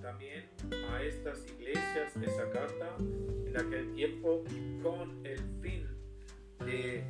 también 0.00 0.44
a 0.90 1.02
estas 1.02 1.46
iglesias 1.46 2.16
esa 2.16 2.50
carta 2.50 2.96
en 2.98 3.56
aquel 3.56 3.92
tiempo 3.94 4.44
con 4.82 5.26
el 5.26 5.38
fin 5.60 5.88
de 6.64 7.04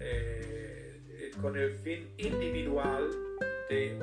eh, 0.00 1.30
con 1.40 1.56
el 1.56 1.72
fin 1.78 2.08
individual 2.18 3.27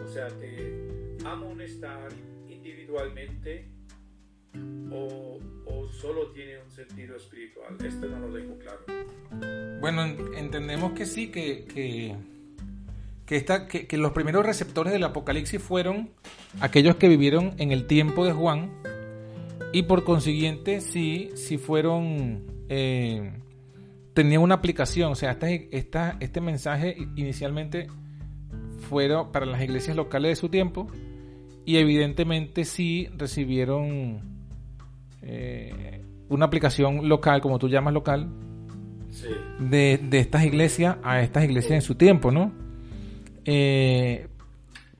o 0.04 0.08
sea 0.08 0.30
de 0.30 1.18
amonestar 1.26 2.10
individualmente 2.48 3.68
o, 4.92 5.40
o, 5.66 5.88
solo 5.90 6.28
tiene 6.32 6.62
un 6.62 6.70
sentido 6.70 7.16
espiritual. 7.16 7.76
Esto 7.84 8.08
no 8.08 8.20
lo 8.20 8.34
dejo 8.34 8.58
claro. 8.60 9.80
Bueno 9.82 10.04
entendemos 10.38 10.94
que 10.94 11.06
sí 11.06 11.32
que, 11.32 11.66
que 11.66 12.16
que, 13.26 13.88
que, 13.88 13.98
los 13.98 14.12
primeros 14.12 14.46
receptores 14.46 14.94
del 14.94 15.04
Apocalipsis 15.04 15.62
fueron 15.62 16.12
aquellos 16.60 16.98
que 16.98 17.08
vivieron 17.08 17.56
en 17.58 17.72
el 17.72 17.88
tiempo 17.88 18.24
de 18.24 18.34
Juan 18.34 18.72
y 19.74 19.84
por 19.84 20.04
consiguiente 20.04 20.80
sí, 20.80 21.32
sí 21.36 21.58
fueron, 21.58 22.44
eh, 22.70 23.34
tenían 24.14 24.42
una 24.42 24.56
aplicación, 24.56 25.12
o 25.12 25.16
sea, 25.16 25.38
este 26.20 26.40
mensaje 26.40 26.96
inicialmente 27.16 27.88
fueron 28.86 29.32
para 29.32 29.46
las 29.46 29.62
iglesias 29.62 29.98
locales 29.98 30.32
de 30.32 30.36
su 30.36 30.50
tiempo 30.50 30.88
y 31.66 31.78
evidentemente 31.78 32.64
sí 32.64 33.10
recibieron 33.18 34.22
eh, 35.22 36.04
una 36.30 36.46
aplicación 36.46 37.10
local, 37.10 37.42
como 37.42 37.60
tú 37.60 37.68
llamas 37.68 37.94
local, 37.94 38.30
de, 39.60 40.00
de 40.02 40.20
estas 40.20 40.46
iglesias 40.46 40.98
a 41.04 41.22
estas 41.22 41.44
iglesias 41.44 41.74
en 41.74 41.82
su 41.82 41.96
tiempo, 41.96 42.32
¿no? 42.32 42.52
Eh, 43.46 44.28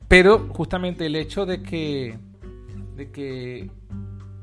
pero 0.08 0.48
justamente 0.48 1.06
el 1.06 1.16
hecho 1.16 1.46
de 1.46 1.62
que, 1.62 2.16
de 2.96 3.10
que 3.10 3.70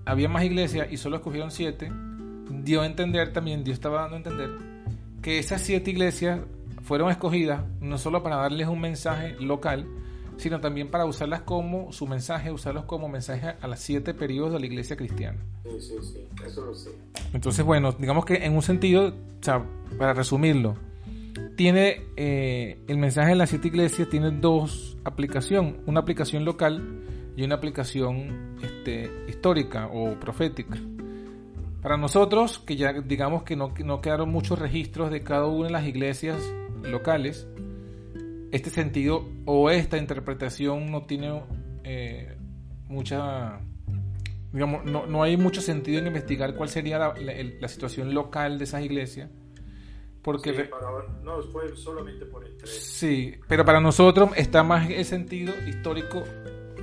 había 0.05 0.29
más 0.29 0.43
iglesias 0.43 0.87
y 0.91 0.97
solo 0.97 1.17
escogieron 1.17 1.51
siete, 1.51 1.91
dio 2.49 2.81
a 2.81 2.85
entender 2.85 3.31
también, 3.33 3.63
Dios 3.63 3.75
estaba 3.75 4.01
dando 4.01 4.15
a 4.15 4.17
entender, 4.17 4.49
que 5.21 5.39
esas 5.39 5.61
siete 5.61 5.91
iglesias 5.91 6.41
fueron 6.83 7.09
escogidas 7.09 7.63
no 7.79 7.97
solo 7.97 8.21
para 8.21 8.35
darles 8.35 8.67
un 8.67 8.81
mensaje 8.81 9.35
local, 9.39 9.87
sino 10.37 10.59
también 10.59 10.89
para 10.89 11.05
usarlas 11.05 11.41
como 11.41 11.91
su 11.91 12.07
mensaje, 12.07 12.51
usarlos 12.51 12.85
como 12.85 13.07
mensaje 13.07 13.55
a 13.59 13.67
las 13.67 13.79
siete 13.79 14.13
periodos 14.13 14.53
de 14.53 14.59
la 14.59 14.65
iglesia 14.65 14.95
cristiana. 14.95 15.39
Sí, 15.63 15.79
sí, 15.79 15.95
sí, 16.01 16.27
eso 16.45 16.65
lo 16.65 16.75
sé. 16.75 16.91
Entonces, 17.33 17.65
bueno, 17.65 17.93
digamos 17.93 18.25
que 18.25 18.35
en 18.35 18.55
un 18.55 18.61
sentido, 18.61 19.07
o 19.07 19.43
sea, 19.43 19.65
para 19.97 20.13
resumirlo, 20.13 20.75
tiene 21.55 22.01
eh, 22.17 22.79
el 22.87 22.97
mensaje 22.97 23.29
de 23.29 23.35
las 23.35 23.49
siete 23.49 23.67
iglesias 23.67 24.09
tiene 24.09 24.31
dos 24.31 24.97
aplicaciones, 25.03 25.75
una 25.85 26.01
aplicación 26.01 26.45
local 26.45 27.03
y 27.35 27.43
una 27.43 27.55
aplicación 27.55 28.57
este, 28.61 29.09
histórica 29.27 29.87
o 29.87 30.19
profética. 30.19 30.77
Para 31.81 31.97
nosotros, 31.97 32.59
que 32.59 32.75
ya 32.75 32.93
digamos 32.93 33.43
que 33.43 33.55
no, 33.55 33.73
no 33.83 34.01
quedaron 34.01 34.29
muchos 34.29 34.57
registros 34.57 35.11
de 35.11 35.21
cada 35.21 35.47
una 35.47 35.67
de 35.67 35.73
las 35.73 35.85
iglesias 35.85 36.37
locales, 36.83 37.47
este 38.51 38.69
sentido 38.69 39.27
o 39.45 39.69
esta 39.69 39.97
interpretación 39.97 40.91
no 40.91 41.03
tiene 41.03 41.41
eh, 41.83 42.35
mucha, 42.87 43.59
digamos, 44.51 44.85
no, 44.85 45.05
no, 45.05 45.23
hay 45.23 45.37
mucho 45.37 45.61
sentido 45.61 45.99
en 45.99 46.07
investigar 46.07 46.55
cuál 46.55 46.69
sería 46.69 46.99
la, 46.99 47.13
la 47.15 47.67
situación 47.67 48.13
local 48.13 48.57
de 48.57 48.63
esas 48.65 48.83
iglesias 48.83 49.29
porque 50.23 50.53
sí, 50.53 50.63
para, 50.69 50.87
no, 51.21 51.41
fue 51.43 51.75
solamente 51.75 52.25
por 52.25 52.45
el 52.45 52.55
3. 52.55 52.69
Sí, 52.71 53.35
pero 53.47 53.65
para 53.65 53.81
nosotros 53.81 54.29
está 54.37 54.63
más 54.63 54.89
el 54.89 55.03
sentido 55.03 55.53
histórico 55.67 56.23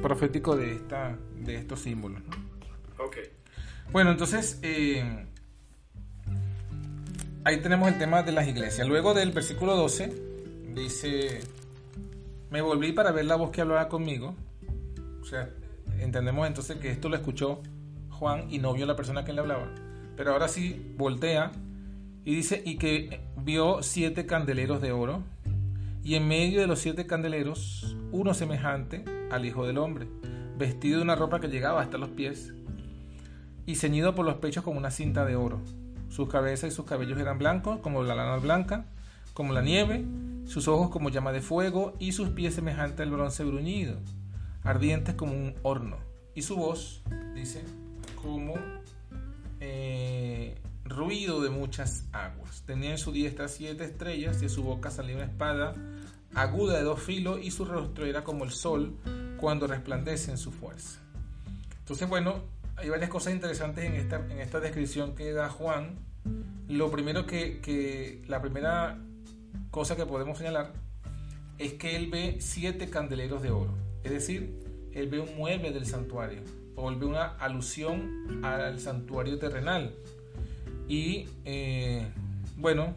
profético 0.02 0.56
de, 0.56 0.74
esta, 0.74 1.18
de 1.36 1.56
estos 1.56 1.80
símbolos. 1.80 2.20
¿no? 2.22 3.04
Ok. 3.04 3.16
Bueno, 3.92 4.10
entonces 4.10 4.60
eh, 4.62 5.26
ahí 7.50 7.60
tenemos 7.60 7.88
el 7.88 7.98
tema 7.98 8.22
de 8.22 8.30
las 8.30 8.46
iglesias. 8.46 8.86
Luego 8.86 9.12
del 9.12 9.32
versículo 9.32 9.74
12 9.74 10.12
dice, 10.72 11.40
me 12.48 12.60
volví 12.60 12.92
para 12.92 13.10
ver 13.10 13.24
la 13.24 13.34
voz 13.34 13.50
que 13.50 13.60
hablaba 13.60 13.88
conmigo. 13.88 14.36
O 15.20 15.24
sea, 15.24 15.50
entendemos 15.98 16.46
entonces 16.46 16.76
que 16.76 16.90
esto 16.92 17.08
lo 17.08 17.16
escuchó 17.16 17.60
Juan 18.08 18.46
y 18.50 18.58
no 18.58 18.72
vio 18.72 18.86
la 18.86 18.94
persona 18.94 19.24
que 19.24 19.32
le 19.32 19.40
hablaba. 19.40 19.68
Pero 20.16 20.32
ahora 20.32 20.46
sí 20.46 20.94
voltea 20.96 21.50
y 22.24 22.36
dice, 22.36 22.62
y 22.64 22.78
que 22.78 23.20
vio 23.36 23.82
siete 23.82 24.26
candeleros 24.26 24.80
de 24.80 24.92
oro, 24.92 25.24
y 26.04 26.14
en 26.14 26.28
medio 26.28 26.60
de 26.60 26.68
los 26.68 26.78
siete 26.78 27.06
candeleros 27.06 27.96
uno 28.12 28.32
semejante 28.32 29.04
al 29.32 29.44
Hijo 29.44 29.66
del 29.66 29.78
Hombre, 29.78 30.06
vestido 30.56 30.98
de 30.98 31.02
una 31.02 31.16
ropa 31.16 31.40
que 31.40 31.48
llegaba 31.48 31.82
hasta 31.82 31.98
los 31.98 32.10
pies, 32.10 32.52
y 33.66 33.74
ceñido 33.74 34.14
por 34.14 34.24
los 34.24 34.36
pechos 34.36 34.62
con 34.62 34.76
una 34.76 34.92
cinta 34.92 35.24
de 35.24 35.34
oro. 35.34 35.60
Su 36.10 36.28
cabeza 36.28 36.66
y 36.66 36.70
sus 36.70 36.84
cabellos 36.84 37.18
eran 37.18 37.38
blancos 37.38 37.78
como 37.80 38.02
la 38.02 38.14
lana 38.14 38.36
blanca, 38.36 38.84
como 39.32 39.54
la 39.54 39.62
nieve, 39.62 40.04
sus 40.46 40.68
ojos 40.68 40.90
como 40.90 41.08
llama 41.08 41.32
de 41.32 41.40
fuego 41.40 41.94
y 41.98 42.12
sus 42.12 42.30
pies 42.30 42.54
semejantes 42.54 43.00
al 43.00 43.10
bronce 43.10 43.44
bruñido, 43.44 43.96
ardientes 44.62 45.14
como 45.14 45.32
un 45.32 45.54
horno. 45.62 45.96
Y 46.34 46.42
su 46.42 46.56
voz, 46.56 47.02
dice, 47.34 47.64
como 48.22 48.54
eh, 49.60 50.60
ruido 50.84 51.40
de 51.40 51.50
muchas 51.50 52.04
aguas. 52.12 52.62
Tenía 52.66 52.90
en 52.90 52.98
su 52.98 53.12
diestra 53.12 53.48
siete 53.48 53.84
estrellas 53.84 54.38
y 54.38 54.42
de 54.42 54.48
su 54.48 54.62
boca 54.62 54.90
salía 54.90 55.16
una 55.16 55.24
espada 55.24 55.74
aguda 56.34 56.76
de 56.76 56.84
dos 56.84 57.00
filos 57.00 57.40
y 57.42 57.50
su 57.50 57.64
rostro 57.64 58.06
era 58.06 58.22
como 58.24 58.44
el 58.44 58.50
sol 58.50 58.96
cuando 59.38 59.66
resplandece 59.66 60.30
en 60.30 60.38
su 60.38 60.52
fuerza. 60.52 61.00
Entonces, 61.78 62.08
bueno, 62.08 62.42
hay 62.80 62.88
varias 62.88 63.10
cosas 63.10 63.32
interesantes 63.32 63.84
en 63.84 63.94
esta, 63.94 64.16
en 64.16 64.40
esta 64.40 64.60
descripción 64.60 65.14
que 65.14 65.32
da 65.32 65.48
Juan. 65.48 65.98
Lo 66.68 66.90
primero 66.90 67.26
que, 67.26 67.60
que, 67.60 68.22
la 68.26 68.40
primera 68.40 68.98
cosa 69.70 69.96
que 69.96 70.06
podemos 70.06 70.38
señalar 70.38 70.72
es 71.58 71.74
que 71.74 71.96
él 71.96 72.08
ve 72.10 72.36
siete 72.40 72.88
candeleros 72.88 73.42
de 73.42 73.50
oro. 73.50 73.74
Es 74.02 74.12
decir, 74.12 74.58
él 74.92 75.08
ve 75.08 75.20
un 75.20 75.36
mueble 75.36 75.72
del 75.72 75.86
santuario 75.86 76.40
o 76.76 76.88
él 76.90 76.96
ve 76.96 77.06
una 77.06 77.36
alusión 77.36 78.44
al 78.44 78.80
santuario 78.80 79.38
terrenal. 79.38 79.94
Y 80.88 81.28
eh, 81.44 82.08
bueno, 82.56 82.94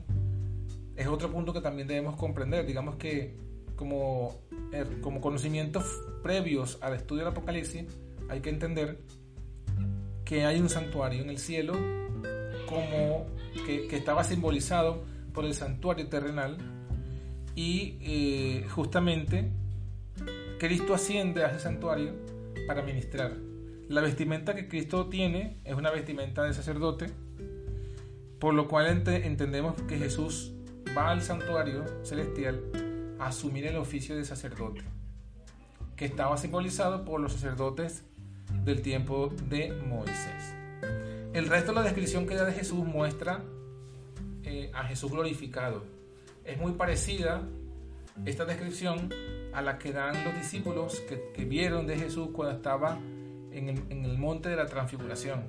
es 0.95 1.07
otro 1.07 1.31
punto 1.31 1.51
que 1.51 1.61
también 1.61 1.87
debemos 1.87 2.15
comprender. 2.15 2.65
Digamos 2.65 2.95
que 2.95 3.35
como, 3.75 4.41
er, 4.71 5.01
como 5.01 5.19
conocimientos 5.19 5.83
previos 6.21 6.77
al 6.81 6.93
estudio 6.93 7.23
del 7.23 7.33
Apocalipsis, 7.33 7.85
hay 8.29 8.39
que 8.39 8.49
entender 8.49 8.99
que 10.25 10.45
hay 10.45 10.59
un 10.59 10.69
santuario 10.69 11.21
en 11.21 11.29
el 11.29 11.37
cielo 11.37 11.73
como 12.67 13.27
que, 13.65 13.87
estaba 13.95 14.23
simbolizado 14.23 15.03
por 15.33 15.45
el 15.45 15.53
santuario 15.53 16.07
terrenal 16.07 16.57
y 17.55 17.97
eh, 18.01 18.67
justamente 18.69 19.51
Cristo 20.59 20.93
asciende 20.93 21.43
a 21.43 21.49
ese 21.49 21.59
santuario 21.59 22.13
para 22.67 22.81
ministrar. 22.81 23.33
La 23.89 24.01
vestimenta 24.01 24.55
que 24.55 24.67
Cristo 24.67 25.07
tiene 25.07 25.57
es 25.65 25.75
una 25.75 25.91
vestimenta 25.91 26.43
de 26.43 26.53
sacerdote, 26.53 27.07
por 28.39 28.53
lo 28.53 28.67
cual 28.67 28.87
entendemos 28.87 29.75
que 29.83 29.97
Jesús 29.97 30.53
va 30.97 31.11
al 31.11 31.21
santuario 31.21 31.83
celestial 32.03 32.61
a 33.19 33.27
asumir 33.27 33.67
el 33.67 33.75
oficio 33.75 34.15
de 34.15 34.25
sacerdote, 34.25 34.81
que 35.95 36.05
estaba 36.05 36.37
simbolizado 36.37 37.03
por 37.05 37.19
los 37.19 37.33
sacerdotes 37.33 38.03
del 38.63 38.81
tiempo 38.81 39.33
de 39.49 39.71
Moisés. 39.71 40.53
El 41.33 41.47
resto 41.47 41.71
de 41.71 41.75
la 41.75 41.83
descripción 41.83 42.27
que 42.27 42.35
da 42.35 42.45
de 42.45 42.53
Jesús 42.53 42.85
muestra 42.85 43.43
eh, 44.43 44.69
a 44.73 44.83
Jesús 44.83 45.11
glorificado. 45.11 45.83
Es 46.45 46.59
muy 46.59 46.73
parecida 46.73 47.41
esta 48.25 48.45
descripción 48.45 49.09
a 49.53 49.61
la 49.61 49.77
que 49.77 49.91
dan 49.91 50.23
los 50.23 50.35
discípulos 50.35 51.01
que, 51.01 51.45
vieron 51.45 51.87
de 51.87 51.97
Jesús 51.97 52.29
cuando 52.33 52.55
estaba 52.55 52.99
en 53.51 53.69
el, 53.69 54.17
monte 54.17 54.49
de 54.49 54.55
la 54.55 54.65
transfiguración. 54.65 55.43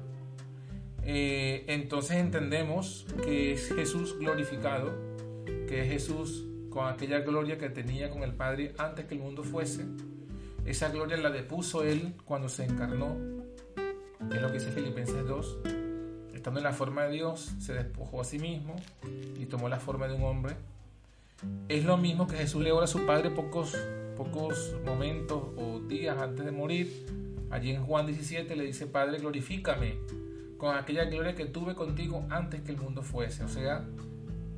Eh, 1.02 1.64
entonces 1.68 2.16
entendemos 2.16 3.06
que 3.22 3.52
es 3.52 3.72
Jesús 3.74 4.18
glorificado, 4.18 4.94
que 5.68 5.82
es 5.82 5.88
Jesús 5.88 6.46
con 6.70 6.88
aquella 6.88 7.20
gloria 7.20 7.58
que 7.58 7.68
tenía 7.68 8.10
con 8.10 8.22
el 8.22 8.32
Padre 8.32 8.74
antes 8.78 9.06
que 9.06 9.14
el 9.14 9.20
mundo 9.20 9.42
fuese. 9.42 9.84
Esa 10.64 10.88
gloria 10.88 11.16
la 11.16 11.30
depuso 11.30 11.84
Él 11.84 12.14
cuando 12.24 12.48
se 12.48 12.64
encarnó, 12.64 13.16
es 14.30 14.42
lo 14.42 14.48
que 14.48 14.54
dice 14.54 14.72
Filipenses 14.72 15.26
2. 15.26 15.58
Estando 16.34 16.60
en 16.60 16.64
la 16.64 16.72
forma 16.72 17.04
de 17.04 17.12
Dios, 17.12 17.52
se 17.58 17.74
despojó 17.74 18.20
a 18.20 18.24
sí 18.24 18.38
mismo 18.38 18.76
y 19.38 19.46
tomó 19.46 19.68
la 19.68 19.80
forma 19.80 20.08
de 20.08 20.14
un 20.14 20.24
hombre 20.24 20.56
es 21.68 21.84
lo 21.84 21.96
mismo 21.96 22.26
que 22.26 22.36
Jesús 22.36 22.62
le 22.62 22.72
ora 22.72 22.84
a 22.84 22.88
su 22.88 23.04
Padre 23.06 23.30
pocos, 23.30 23.76
pocos 24.16 24.74
momentos 24.84 25.42
o 25.56 25.80
días 25.80 26.16
antes 26.18 26.44
de 26.44 26.52
morir. 26.52 27.06
Allí 27.50 27.70
en 27.70 27.84
Juan 27.84 28.06
17 28.06 28.56
le 28.56 28.64
dice, 28.64 28.86
Padre, 28.86 29.18
glorifícame 29.18 29.96
con 30.58 30.76
aquella 30.76 31.04
gloria 31.04 31.34
que 31.34 31.46
tuve 31.46 31.74
contigo 31.74 32.24
antes 32.30 32.62
que 32.62 32.72
el 32.72 32.78
mundo 32.78 33.02
fuese. 33.02 33.44
O 33.44 33.48
sea, 33.48 33.84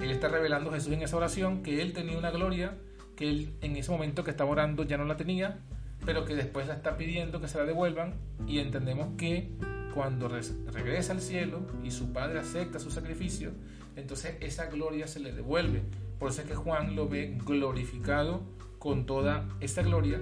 él 0.00 0.10
está 0.10 0.28
revelando 0.28 0.70
a 0.70 0.74
Jesús 0.74 0.92
en 0.92 1.02
esa 1.02 1.16
oración 1.16 1.62
que 1.62 1.82
él 1.82 1.92
tenía 1.92 2.18
una 2.18 2.30
gloria 2.30 2.76
que 3.16 3.30
él 3.30 3.54
en 3.62 3.76
ese 3.76 3.90
momento 3.90 4.24
que 4.24 4.30
estaba 4.30 4.50
orando 4.50 4.82
ya 4.82 4.98
no 4.98 5.04
la 5.04 5.16
tenía, 5.16 5.58
pero 6.06 6.24
que 6.24 6.34
después 6.34 6.66
la 6.66 6.74
está 6.74 6.96
pidiendo 6.96 7.40
que 7.40 7.48
se 7.48 7.58
la 7.58 7.64
devuelvan 7.64 8.14
y 8.46 8.60
entendemos 8.60 9.08
que 9.18 9.50
cuando 9.92 10.28
regresa 10.28 11.12
al 11.12 11.20
cielo 11.20 11.66
y 11.82 11.90
su 11.90 12.12
Padre 12.12 12.38
acepta 12.38 12.78
su 12.78 12.90
sacrificio, 12.90 13.52
entonces 13.96 14.36
esa 14.40 14.66
gloria 14.66 15.06
se 15.06 15.20
le 15.20 15.32
devuelve 15.32 15.82
por 16.18 16.30
eso 16.30 16.42
es 16.42 16.48
que 16.48 16.54
Juan 16.54 16.96
lo 16.96 17.08
ve 17.08 17.36
glorificado 17.44 18.42
con 18.78 19.06
toda 19.06 19.46
esta 19.60 19.82
gloria 19.82 20.20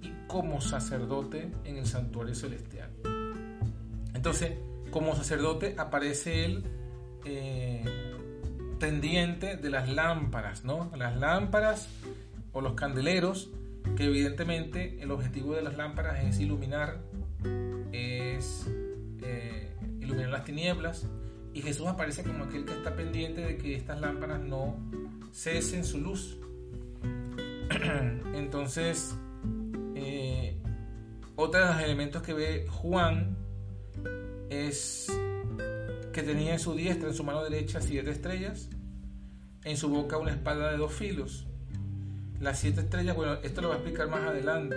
y 0.00 0.12
como 0.26 0.60
sacerdote 0.60 1.50
en 1.64 1.76
el 1.76 1.86
santuario 1.86 2.34
celestial. 2.34 2.90
Entonces, 4.14 4.52
como 4.90 5.14
sacerdote 5.16 5.74
aparece 5.76 6.44
él 6.44 6.64
eh, 7.24 7.84
pendiente 8.78 9.56
de 9.56 9.70
las 9.70 9.88
lámparas, 9.88 10.64
¿no? 10.64 10.90
Las 10.96 11.16
lámparas 11.16 11.88
o 12.52 12.60
los 12.60 12.74
candeleros, 12.74 13.50
que 13.98 14.04
evidentemente 14.04 15.02
el 15.02 15.10
objetivo 15.10 15.56
de 15.56 15.62
las 15.62 15.76
lámparas 15.76 16.22
es 16.22 16.38
iluminar, 16.38 17.00
es 17.90 18.68
eh, 19.22 19.74
iluminar 19.98 20.30
las 20.30 20.44
tinieblas, 20.44 21.08
y 21.52 21.62
Jesús 21.62 21.88
aparece 21.88 22.22
como 22.22 22.44
aquel 22.44 22.64
que 22.64 22.74
está 22.74 22.94
pendiente 22.94 23.40
de 23.40 23.56
que 23.56 23.74
estas 23.74 24.00
lámparas 24.00 24.40
no 24.40 24.76
cesen 25.32 25.84
su 25.84 25.98
luz. 25.98 26.38
Entonces, 28.36 29.16
eh, 29.96 30.56
otro 31.34 31.60
de 31.60 31.66
los 31.66 31.80
elementos 31.82 32.22
que 32.22 32.34
ve 32.34 32.66
Juan 32.68 33.36
es 34.48 35.08
que 36.12 36.22
tenía 36.22 36.52
en 36.52 36.60
su 36.60 36.72
diestra, 36.76 37.08
en 37.08 37.16
su 37.16 37.24
mano 37.24 37.42
derecha, 37.42 37.80
siete 37.80 38.12
estrellas, 38.12 38.70
en 39.64 39.76
su 39.76 39.88
boca 39.88 40.18
una 40.18 40.30
espada 40.30 40.70
de 40.70 40.76
dos 40.76 40.92
filos. 40.92 41.47
Las 42.40 42.60
siete 42.60 42.80
estrellas, 42.80 43.16
bueno, 43.16 43.34
esto 43.42 43.60
lo 43.60 43.68
va 43.68 43.74
a 43.74 43.78
explicar 43.78 44.08
más 44.08 44.22
adelante, 44.22 44.76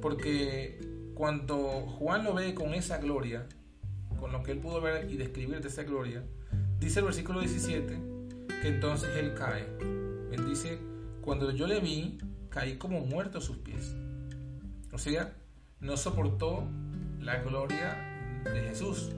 porque 0.00 0.80
cuando 1.14 1.58
Juan 1.98 2.24
lo 2.24 2.34
ve 2.34 2.54
con 2.54 2.74
esa 2.74 2.98
gloria, 2.98 3.46
con 4.18 4.32
lo 4.32 4.42
que 4.42 4.52
él 4.52 4.58
pudo 4.58 4.80
ver 4.80 5.10
y 5.10 5.16
describir 5.16 5.60
de 5.60 5.68
esa 5.68 5.84
gloria, 5.84 6.24
dice 6.80 7.00
el 7.00 7.06
versículo 7.06 7.40
17 7.40 7.98
que 8.60 8.68
entonces 8.68 9.10
él 9.16 9.34
cae. 9.34 9.66
Él 10.32 10.44
dice, 10.48 10.78
cuando 11.20 11.50
yo 11.50 11.66
le 11.66 11.80
vi, 11.80 12.18
caí 12.50 12.78
como 12.78 13.00
muerto 13.00 13.38
a 13.38 13.40
sus 13.40 13.58
pies. 13.58 13.94
O 14.92 14.98
sea, 14.98 15.36
no 15.80 15.96
soportó 15.96 16.64
la 17.20 17.42
gloria 17.42 18.42
de 18.44 18.62
Jesús, 18.62 19.12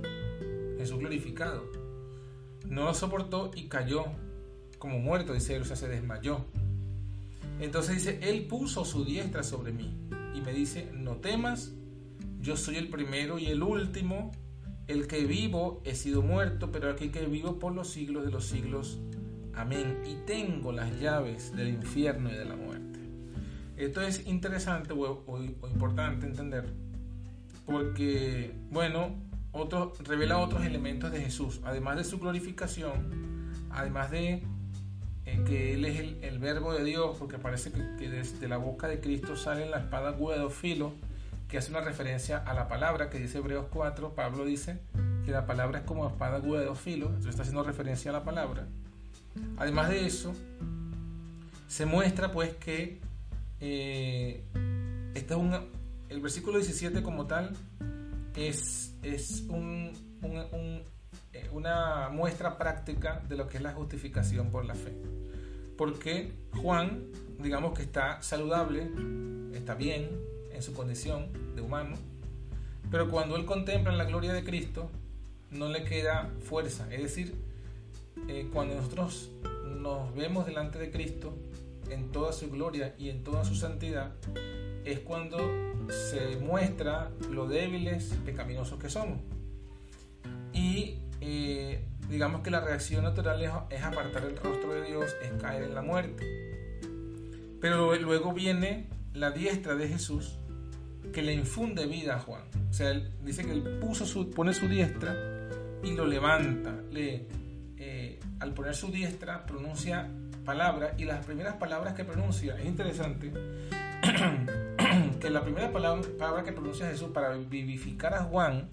Jesús 0.76 0.98
glorificado. 0.98 1.64
No 2.66 2.84
lo 2.84 2.94
soportó 2.94 3.50
y 3.54 3.68
cayó 3.68 4.04
como 4.78 4.98
muerto, 4.98 5.32
dice 5.32 5.56
él, 5.56 5.62
o 5.62 5.64
sea, 5.64 5.76
se 5.76 5.88
desmayó. 5.88 6.44
Entonces 7.60 7.96
dice, 7.96 8.18
Él 8.22 8.46
puso 8.46 8.84
su 8.84 9.04
diestra 9.04 9.42
sobre 9.42 9.72
mí 9.72 9.96
y 10.34 10.40
me 10.40 10.52
dice, 10.52 10.90
no 10.94 11.16
temas, 11.16 11.72
yo 12.40 12.56
soy 12.56 12.76
el 12.76 12.88
primero 12.88 13.38
y 13.38 13.46
el 13.46 13.62
último 13.62 14.30
el 14.88 15.06
que 15.06 15.26
vivo 15.26 15.82
he 15.84 15.94
sido 15.94 16.22
muerto, 16.22 16.72
pero 16.72 16.90
aquí 16.90 17.10
que 17.10 17.26
vivo 17.26 17.58
por 17.58 17.74
los 17.74 17.90
siglos 17.90 18.24
de 18.24 18.30
los 18.30 18.46
siglos. 18.46 18.98
Amén. 19.54 19.98
Y 20.06 20.14
tengo 20.26 20.72
las 20.72 20.98
llaves 20.98 21.54
del 21.54 21.68
infierno 21.68 22.30
y 22.30 22.34
de 22.34 22.44
la 22.44 22.56
muerte. 22.56 23.00
Esto 23.76 24.00
es 24.00 24.26
interesante 24.26 24.92
o, 24.92 25.42
importante 25.70 26.26
entender, 26.26 26.72
porque, 27.66 28.54
bueno, 28.70 29.14
otro, 29.52 29.92
revela 30.04 30.38
otros 30.38 30.64
elementos 30.64 31.12
de 31.12 31.20
Jesús, 31.20 31.60
además 31.64 31.98
de 31.98 32.04
su 32.04 32.18
glorificación, 32.18 33.52
además 33.70 34.10
de 34.10 34.42
que 35.46 35.74
Él 35.74 35.84
es 35.84 36.00
el, 36.22 36.38
verbo 36.38 36.72
de 36.72 36.84
Dios, 36.84 37.16
porque 37.18 37.38
parece 37.38 37.72
que, 37.72 38.08
desde 38.08 38.48
la 38.48 38.56
boca 38.56 38.88
de 38.88 39.00
Cristo 39.00 39.36
sale 39.36 39.68
la 39.68 39.78
espada 39.78 40.10
aguda 40.10 40.38
de 40.38 40.50
filo 40.50 40.92
que 41.48 41.58
hace 41.58 41.70
una 41.70 41.80
referencia 41.80 42.38
a 42.38 42.52
la 42.54 42.68
palabra 42.68 43.08
que 43.08 43.18
dice 43.18 43.38
Hebreos 43.38 43.66
4. 43.70 44.14
Pablo 44.14 44.44
dice 44.44 44.78
que 45.24 45.32
la 45.32 45.46
palabra 45.46 45.78
es 45.78 45.84
como 45.84 46.06
espada 46.06 46.36
aguda 46.36 46.74
filos, 46.74 47.08
entonces 47.08 47.30
está 47.30 47.42
haciendo 47.42 47.62
referencia 47.62 48.10
a 48.10 48.14
la 48.14 48.24
palabra. 48.24 48.66
Además 49.56 49.88
de 49.88 50.06
eso, 50.06 50.34
se 51.66 51.86
muestra 51.86 52.32
pues 52.32 52.54
que 52.56 53.00
eh, 53.60 54.44
es 55.14 55.24
el 56.08 56.20
versículo 56.20 56.58
17 56.58 57.02
como 57.02 57.26
tal 57.26 57.54
es, 58.36 58.94
es 59.02 59.44
un, 59.48 59.92
eh, 61.32 61.48
una 61.52 62.08
muestra 62.10 62.56
práctica 62.56 63.20
de 63.28 63.36
lo 63.36 63.48
que 63.48 63.56
es 63.56 63.62
la 63.62 63.72
justificación 63.72 64.50
por 64.50 64.64
la 64.64 64.74
fe. 64.74 64.92
Porque 65.78 66.32
Juan, 66.60 67.04
digamos 67.38 67.72
que 67.72 67.82
está 67.82 68.20
saludable, 68.20 68.90
está 69.54 69.74
bien, 69.76 70.10
en 70.52 70.60
su 70.60 70.74
condición 70.74 71.28
de 71.54 71.62
humano, 71.62 71.96
pero 72.90 73.08
cuando 73.08 73.36
él 73.36 73.44
contempla 73.44 73.92
la 73.92 74.04
gloria 74.04 74.32
de 74.32 74.42
Cristo, 74.42 74.90
no 75.52 75.68
le 75.68 75.84
queda 75.84 76.32
fuerza. 76.42 76.92
Es 76.92 77.02
decir, 77.02 77.34
eh, 78.28 78.50
cuando 78.52 78.74
nosotros 78.74 79.30
nos 79.64 80.14
vemos 80.14 80.46
delante 80.46 80.78
de 80.78 80.90
Cristo 80.90 81.32
en 81.90 82.10
toda 82.10 82.32
su 82.32 82.50
gloria 82.50 82.94
y 82.98 83.10
en 83.10 83.22
toda 83.22 83.44
su 83.44 83.54
santidad, 83.54 84.12
es 84.84 84.98
cuando 84.98 85.38
se 85.88 86.36
muestra 86.38 87.10
lo 87.30 87.46
débiles, 87.46 88.14
pecaminosos 88.24 88.80
que 88.80 88.90
somos. 88.90 89.20
Y 90.52 90.98
eh, 91.20 91.84
digamos 92.08 92.40
que 92.40 92.50
la 92.50 92.60
reacción 92.60 93.04
natural 93.04 93.42
es, 93.70 93.82
apartar 93.82 94.24
el 94.24 94.36
rostro 94.36 94.72
de 94.72 94.82
Dios, 94.86 95.14
es 95.22 95.32
caer 95.40 95.64
en 95.64 95.74
la 95.74 95.82
muerte. 95.82 96.24
Pero 97.60 97.94
luego 97.96 98.32
viene 98.32 98.88
la 99.12 99.30
diestra 99.30 99.74
de 99.74 99.88
Jesús 99.88 100.38
que 101.12 101.22
le 101.22 101.32
infunde 101.32 101.86
vida 101.86 102.16
a 102.16 102.18
Juan. 102.20 102.42
O 102.70 102.72
sea, 102.72 102.90
él 102.90 103.10
dice 103.24 103.44
que 103.44 103.52
él 103.52 103.78
puso 103.80 104.06
su, 104.06 104.30
pone 104.30 104.52
su 104.52 104.68
diestra 104.68 105.16
y 105.82 105.92
lo 105.92 106.06
levanta. 106.06 106.74
Le, 106.90 107.26
eh, 107.76 108.20
al 108.40 108.52
poner 108.54 108.74
su 108.74 108.90
diestra 108.90 109.44
pronuncia 109.46 110.08
palabras 110.44 110.94
y 110.96 111.04
las 111.04 111.24
primeras 111.26 111.56
palabras 111.56 111.94
que 111.94 112.04
pronuncia, 112.04 112.58
es 112.58 112.64
interesante, 112.64 113.32
que 115.20 115.30
la 115.30 115.42
primera 115.42 115.70
palabra, 115.70 116.02
palabra 116.18 116.42
que 116.42 116.52
pronuncia 116.52 116.88
Jesús 116.88 117.10
para 117.12 117.36
vivificar 117.36 118.14
a 118.14 118.24
Juan 118.24 118.68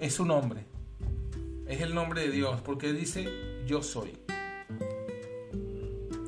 es 0.00 0.14
su 0.14 0.24
nombre. 0.24 0.64
Es 1.68 1.80
el 1.82 1.94
nombre 1.94 2.22
de 2.22 2.30
Dios, 2.30 2.60
porque 2.62 2.92
dice 2.92 3.28
yo 3.66 3.82
soy. 3.82 4.18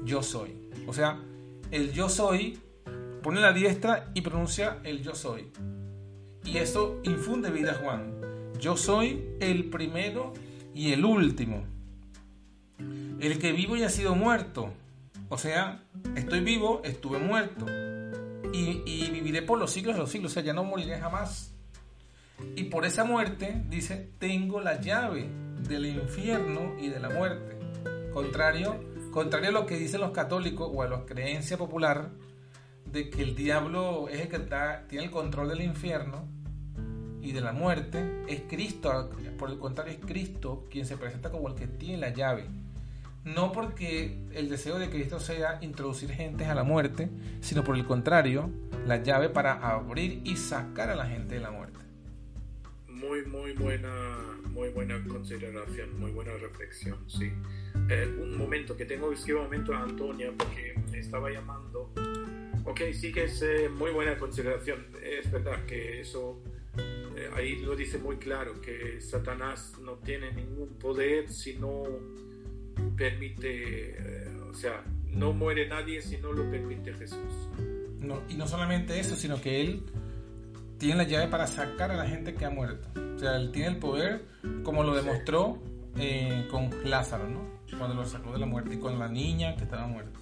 Yo 0.04 0.22
soy. 0.22 0.54
O 0.86 0.92
sea, 0.92 1.18
el 1.70 1.92
yo 1.92 2.08
soy 2.08 2.58
pone 3.22 3.40
la 3.40 3.52
diestra 3.52 4.10
y 4.14 4.20
pronuncia 4.20 4.78
el 4.84 5.02
yo 5.02 5.14
soy. 5.14 5.50
Y 6.44 6.58
eso 6.58 7.00
infunde 7.04 7.50
vida 7.50 7.72
a 7.72 7.74
Juan. 7.74 8.14
Yo 8.58 8.76
soy 8.76 9.24
el 9.40 9.70
primero 9.70 10.32
y 10.74 10.92
el 10.92 11.04
último. 11.04 11.64
El 12.78 13.38
que 13.38 13.52
vivo 13.52 13.76
y 13.76 13.82
ha 13.82 13.90
sido 13.90 14.14
muerto. 14.14 14.72
O 15.28 15.38
sea, 15.38 15.82
estoy 16.16 16.40
vivo, 16.40 16.80
estuve 16.84 17.18
muerto. 17.18 17.66
Y, 18.52 19.10
viviré 19.10 19.42
por 19.42 19.58
los 19.58 19.70
siglos 19.70 19.94
de 19.94 20.00
los 20.00 20.10
siglos. 20.10 20.32
O 20.32 20.34
sea, 20.34 20.42
ya 20.42 20.52
no 20.52 20.64
moriré 20.64 20.98
jamás. 20.98 21.54
Y 22.56 22.64
por 22.64 22.84
esa 22.84 23.04
muerte, 23.04 23.62
dice, 23.68 24.10
tengo 24.18 24.60
la 24.60 24.80
llave 24.80 25.28
del 25.68 25.86
infierno 25.86 26.74
y 26.78 26.88
de 26.88 27.00
la 27.00 27.10
muerte. 27.10 27.56
Contrario, 28.12 28.76
contrario 29.12 29.50
a 29.50 29.52
lo 29.52 29.66
que 29.66 29.76
dicen 29.76 30.00
los 30.00 30.10
católicos 30.10 30.70
o 30.72 30.82
a 30.82 30.88
la 30.88 31.04
creencia 31.04 31.56
popular, 31.56 32.10
de 32.84 33.08
que 33.08 33.22
el 33.22 33.34
diablo 33.34 34.08
es 34.08 34.20
el 34.20 34.28
que 34.28 34.38
tiene 34.88 35.04
el 35.04 35.10
control 35.10 35.48
del 35.48 35.62
infierno 35.62 36.26
y 37.22 37.32
de 37.32 37.40
la 37.40 37.52
muerte, 37.52 38.24
es 38.26 38.42
Cristo, 38.48 39.10
por 39.38 39.50
el 39.50 39.58
contrario, 39.58 39.92
es 39.92 40.04
Cristo 40.04 40.66
quien 40.70 40.86
se 40.86 40.96
presenta 40.96 41.30
como 41.30 41.48
el 41.48 41.54
que 41.54 41.66
tiene 41.66 41.98
la 41.98 42.10
llave. 42.10 42.46
No 43.24 43.52
porque 43.52 44.18
el 44.32 44.48
deseo 44.48 44.78
de 44.78 44.88
Cristo 44.88 45.20
sea 45.20 45.58
introducir 45.60 46.10
gente 46.10 46.46
a 46.46 46.54
la 46.54 46.64
muerte, 46.64 47.10
sino 47.40 47.62
por 47.62 47.76
el 47.76 47.84
contrario, 47.84 48.50
la 48.86 49.02
llave 49.02 49.28
para 49.28 49.52
abrir 49.52 50.22
y 50.24 50.36
sacar 50.36 50.88
a 50.88 50.94
la 50.94 51.06
gente 51.06 51.34
de 51.34 51.40
la 51.40 51.50
muerte. 51.50 51.79
Muy, 53.00 53.24
muy 53.24 53.52
buena, 53.52 54.18
muy 54.50 54.68
buena 54.68 55.02
consideración, 55.08 55.98
muy 55.98 56.10
buena 56.10 56.32
reflexión, 56.34 56.98
sí. 57.08 57.32
Eh, 57.88 58.06
un 58.20 58.36
momento, 58.36 58.76
que 58.76 58.84
tengo 58.84 59.08
que 59.08 59.16
escribir 59.16 59.38
un 59.38 59.44
momento 59.44 59.74
a 59.74 59.82
Antonia 59.82 60.32
porque 60.36 60.74
estaba 60.92 61.30
llamando 61.30 61.92
Ok, 62.64 62.82
sí 62.92 63.10
que 63.12 63.24
es 63.24 63.42
eh, 63.42 63.68
muy 63.68 63.90
buena 63.90 64.16
consideración. 64.18 64.86
Es 65.02 65.30
verdad 65.30 65.64
que 65.64 66.00
eso, 66.00 66.40
eh, 67.16 67.30
ahí 67.34 67.56
lo 67.56 67.74
dice 67.74 67.98
muy 67.98 68.16
claro, 68.16 68.60
que 68.60 69.00
Satanás 69.00 69.72
no 69.82 69.94
tiene 69.94 70.30
ningún 70.32 70.68
poder 70.78 71.28
si 71.30 71.54
no 71.54 71.84
permite, 72.96 73.96
eh, 73.98 74.28
o 74.48 74.54
sea, 74.54 74.84
no 75.06 75.32
muere 75.32 75.66
nadie 75.68 76.02
si 76.02 76.18
no 76.18 76.32
lo 76.32 76.50
permite 76.50 76.92
Jesús. 76.94 77.48
No, 77.98 78.22
y 78.28 78.34
no 78.34 78.46
solamente 78.46 78.98
eso, 79.00 79.16
sino 79.16 79.40
que 79.40 79.60
él 79.60 79.82
tiene 80.80 80.96
la 80.96 81.04
llave 81.04 81.28
para 81.28 81.46
sacar 81.46 81.92
a 81.92 81.96
la 81.96 82.06
gente 82.06 82.34
que 82.34 82.46
ha 82.46 82.50
muerto. 82.50 82.88
O 83.14 83.18
sea, 83.18 83.36
él 83.36 83.52
tiene 83.52 83.68
el 83.68 83.76
poder, 83.76 84.24
como 84.64 84.82
lo 84.82 84.96
demostró 84.96 85.58
con 86.50 86.70
Lázaro, 86.84 87.28
¿no? 87.28 87.42
Cuando 87.78 87.94
lo 87.94 88.06
sacó 88.06 88.32
de 88.32 88.38
la 88.38 88.46
muerte 88.46 88.74
y 88.74 88.78
con 88.78 88.98
la 88.98 89.06
niña 89.06 89.54
que 89.56 89.64
estaba 89.64 89.86
muerta. 89.86 90.18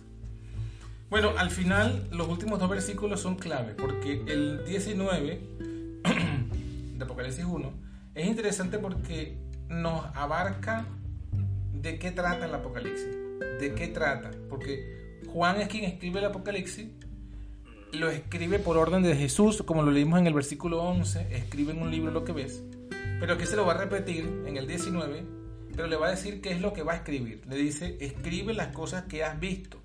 Bueno, 1.08 1.32
al 1.38 1.50
final 1.50 2.08
los 2.10 2.28
últimos 2.28 2.58
dos 2.58 2.68
versículos 2.68 3.20
son 3.20 3.36
clave, 3.36 3.74
porque 3.74 4.22
el 4.26 4.64
19 4.66 5.40
de 6.98 7.04
Apocalipsis 7.04 7.44
1 7.44 7.72
es 8.16 8.26
interesante 8.26 8.78
porque 8.78 9.38
nos 9.68 10.04
abarca 10.14 10.86
de 11.72 11.98
qué 11.98 12.10
trata 12.10 12.46
el 12.46 12.54
Apocalipsis, 12.54 13.16
de 13.60 13.74
qué 13.76 13.88
trata, 13.88 14.32
porque 14.48 15.20
Juan 15.32 15.60
es 15.60 15.68
quien 15.68 15.84
escribe 15.84 16.18
el 16.18 16.26
Apocalipsis, 16.26 16.88
lo 17.92 18.10
escribe 18.10 18.58
por 18.58 18.76
orden 18.76 19.02
de 19.02 19.16
Jesús, 19.16 19.62
como 19.64 19.82
lo 19.82 19.90
leímos 19.90 20.20
en 20.20 20.26
el 20.26 20.34
versículo 20.34 20.82
11, 20.82 21.28
escribe 21.36 21.72
en 21.72 21.82
un 21.82 21.90
libro 21.90 22.10
lo 22.10 22.24
que 22.24 22.32
ves, 22.32 22.62
pero 23.20 23.34
aquí 23.34 23.46
se 23.46 23.56
lo 23.56 23.66
va 23.66 23.72
a 23.72 23.78
repetir 23.78 24.44
en 24.46 24.56
el 24.56 24.66
19, 24.66 25.24
pero 25.74 25.86
le 25.86 25.96
va 25.96 26.08
a 26.08 26.10
decir 26.10 26.40
qué 26.40 26.52
es 26.52 26.60
lo 26.60 26.72
que 26.72 26.82
va 26.82 26.92
a 26.92 26.96
escribir. 26.96 27.42
Le 27.46 27.56
dice, 27.56 27.96
escribe 28.00 28.54
las 28.54 28.68
cosas 28.68 29.04
que 29.04 29.24
has 29.24 29.38
visto 29.38 29.78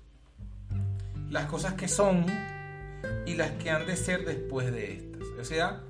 las 1.34 1.46
cosas 1.46 1.74
que 1.74 1.88
son 1.88 2.26
y 3.26 3.34
las 3.34 3.50
que 3.52 3.68
han 3.68 3.86
de 3.86 3.96
ser 3.96 4.24
después 4.24 4.72
de 4.72 4.92
estas. 4.92 5.22
O 5.40 5.44
sea, 5.44 5.82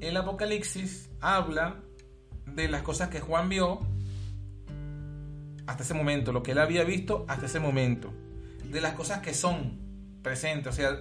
el 0.00 0.14
Apocalipsis 0.14 1.08
habla 1.22 1.80
de 2.54 2.68
las 2.68 2.82
cosas 2.82 3.08
que 3.08 3.18
Juan 3.18 3.48
vio 3.48 3.80
hasta 5.66 5.82
ese 5.82 5.94
momento, 5.94 6.32
lo 6.32 6.42
que 6.42 6.52
él 6.52 6.58
había 6.58 6.84
visto 6.84 7.24
hasta 7.28 7.46
ese 7.46 7.60
momento, 7.60 8.12
de 8.70 8.80
las 8.82 8.92
cosas 8.92 9.20
que 9.20 9.32
son 9.32 9.78
presentes. 10.22 10.74
O 10.74 10.76
sea, 10.76 11.00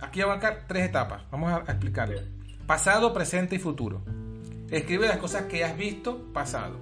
aquí 0.00 0.20
abarca 0.20 0.66
tres 0.66 0.88
etapas. 0.88 1.22
Vamos 1.30 1.52
a 1.52 1.70
explicar. 1.70 2.10
Pasado, 2.66 3.12
presente 3.12 3.56
y 3.56 3.58
futuro. 3.58 4.02
Escribe 4.70 5.06
las 5.06 5.18
cosas 5.18 5.44
que 5.44 5.64
has 5.64 5.76
visto, 5.76 6.32
pasado. 6.32 6.78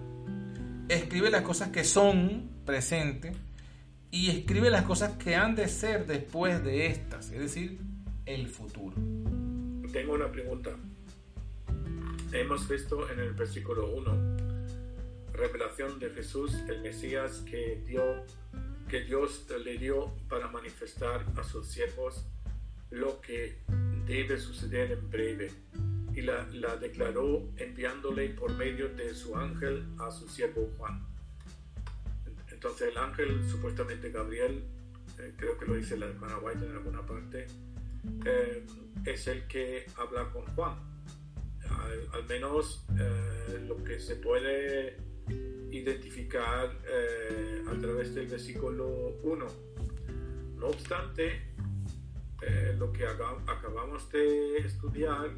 Escribe 0.89 1.31
las 1.31 1.43
cosas 1.43 1.71
que 1.71 1.85
son 1.85 2.51
presente 2.65 3.33
y 4.11 4.31
escribe 4.31 4.71
las 4.71 4.83
cosas 4.83 5.13
que 5.17 5.37
han 5.37 5.55
de 5.55 5.69
ser 5.69 6.07
después 6.07 6.63
de 6.63 6.87
estas, 6.87 7.31
es 7.31 7.41
decir, 7.41 7.81
el 8.27 8.49
futuro. 8.49 8.97
Tengo 9.93 10.15
una 10.15 10.31
pregunta. 10.31 10.71
Hemos 12.33 12.69
visto 12.69 13.11
en 13.11 13.21
el 13.21 13.33
versículo 13.33 13.91
1 13.91 14.43
revelación 15.33 15.99
de 15.99 16.11
Jesús, 16.11 16.55
el 16.69 16.83
Mesías 16.83 17.43
que 17.51 17.83
Dios 17.87 19.47
le 19.65 19.79
dio 19.79 20.15
para 20.29 20.49
manifestar 20.49 21.25
a 21.37 21.43
sus 21.43 21.67
siervos 21.67 22.27
lo 22.93 23.21
que 23.21 23.59
debe 24.07 24.39
suceder 24.39 24.93
en 24.93 25.11
breve 25.11 25.51
y 26.15 26.21
la, 26.23 26.47
la 26.53 26.77
declaró 26.77 27.49
enviándole 27.57 28.29
por 28.31 28.55
medio 28.57 28.89
de 28.91 29.15
su 29.15 29.37
ángel 29.37 29.87
a 29.99 30.11
su 30.11 30.29
siervo 30.29 30.71
Juan. 30.77 31.07
Entonces 32.51 32.93
el 32.93 32.99
ángel, 32.99 33.49
supuestamente 33.49 34.11
Gabriel, 34.11 34.63
eh, 35.19 35.33
creo 35.37 35.59
que 35.59 35.67
lo 35.67 35.75
dice 35.75 35.97
la 35.97 36.07
hermana 36.07 36.39
White 36.39 36.65
en 36.65 36.73
alguna 36.73 37.05
parte, 37.05 37.47
eh, 38.25 38.65
es 39.05 39.27
el 39.27 39.47
que 39.49 39.87
habla 39.97 40.31
con 40.31 40.47
Juan. 40.55 40.77
Al, 42.13 42.25
menos 42.29 42.85
eh, 42.99 43.65
lo 43.67 43.83
que 43.83 43.99
se 43.99 44.17
puede 44.17 44.97
identificar 45.71 46.71
a 47.67 47.81
través 47.81 48.15
del 48.15 48.27
versículo 48.29 49.17
1. 49.23 49.47
No 50.57 50.67
obstante, 50.67 51.55
lo 52.79 52.93
que 52.93 53.07
acabamos 53.07 54.11
de 54.11 54.59
estudiar, 54.59 55.31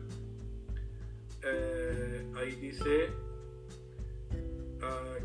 ahí 2.37 2.55
dice 2.57 3.11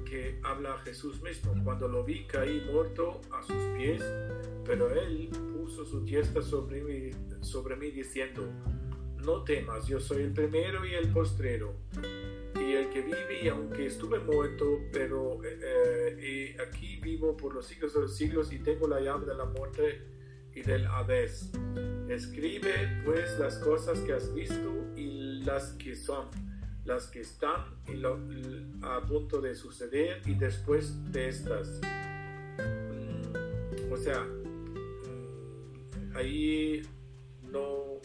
que 0.05 0.39
habla 0.43 0.77
Jesús 0.79 1.21
mismo. 1.21 1.53
Cuando 1.63 1.87
lo 1.87 2.03
vi 2.03 2.25
caí 2.25 2.61
muerto 2.71 3.21
a 3.31 3.41
sus 3.43 3.63
pies, 3.77 4.03
pero 4.65 4.91
él 4.91 5.29
puso 5.53 5.85
su 5.85 6.01
diestra 6.01 6.41
sobre 6.41 6.81
mí, 6.81 7.11
sobre 7.41 7.75
mí 7.75 7.91
diciendo, 7.91 8.43
no 9.23 9.43
temas, 9.43 9.87
yo 9.87 9.99
soy 9.99 10.23
el 10.23 10.33
primero 10.33 10.85
y 10.85 10.93
el 10.93 11.11
postrero, 11.11 11.73
y 12.55 12.73
el 12.73 12.89
que 12.89 13.01
vive, 13.01 13.43
y 13.43 13.47
aunque 13.49 13.87
estuve 13.87 14.19
muerto, 14.19 14.65
pero 14.91 15.39
eh, 15.43 16.55
y 16.57 16.61
aquí 16.61 16.99
vivo 17.01 17.35
por 17.35 17.53
los 17.53 17.65
siglos 17.65 17.93
de 17.93 18.01
los 18.01 18.15
siglos 18.15 18.51
y 18.51 18.59
tengo 18.59 18.87
la 18.87 18.99
llave 18.99 19.25
de 19.25 19.35
la 19.35 19.45
muerte 19.45 20.01
y 20.53 20.62
del 20.62 20.85
Hades. 20.88 21.51
Escribe 22.09 23.01
pues 23.05 23.38
las 23.39 23.57
cosas 23.59 23.99
que 23.99 24.13
has 24.13 24.33
visto 24.33 24.93
y 24.95 25.41
las 25.43 25.71
que 25.73 25.95
son 25.95 26.25
las 26.89 27.07
que 27.07 27.21
están 27.21 27.65
a 28.81 29.01
punto 29.01 29.41
de 29.41 29.53
suceder 29.53 30.21
y 30.25 30.33
después 30.33 31.12
de 31.12 31.29
estas. 31.29 31.79
Mm, 32.57 33.91
o 33.93 33.97
sea, 33.97 34.21
mm, 34.21 36.15
ahí 36.15 36.81
no, 37.43 37.99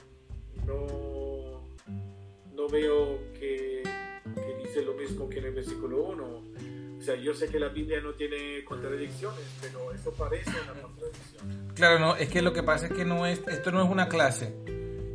no, 0.66 1.66
no 2.54 2.68
veo 2.68 3.20
que, 3.32 3.82
dice 4.62 4.84
lo 4.84 4.94
mismo 4.94 5.30
que 5.30 5.38
en 5.38 5.46
el 5.46 5.54
versículo 5.54 6.02
1. 6.04 6.53
O 7.04 7.06
sea, 7.06 7.16
yo 7.16 7.34
sé 7.34 7.48
que 7.48 7.60
la 7.60 7.68
Biblia 7.68 8.00
no 8.00 8.14
tiene 8.14 8.64
contradicciones, 8.64 9.44
pero 9.60 9.92
eso 9.92 10.10
parece 10.14 10.48
una 10.48 10.80
contradicción. 10.80 11.74
Claro, 11.74 11.98
no, 11.98 12.16
es 12.16 12.30
que 12.30 12.40
lo 12.40 12.54
que 12.54 12.62
pasa 12.62 12.86
es 12.86 12.94
que 12.94 13.04
no 13.04 13.26
es, 13.26 13.42
esto 13.46 13.70
no 13.72 13.84
es 13.84 13.90
una 13.90 14.08
clase. 14.08 14.54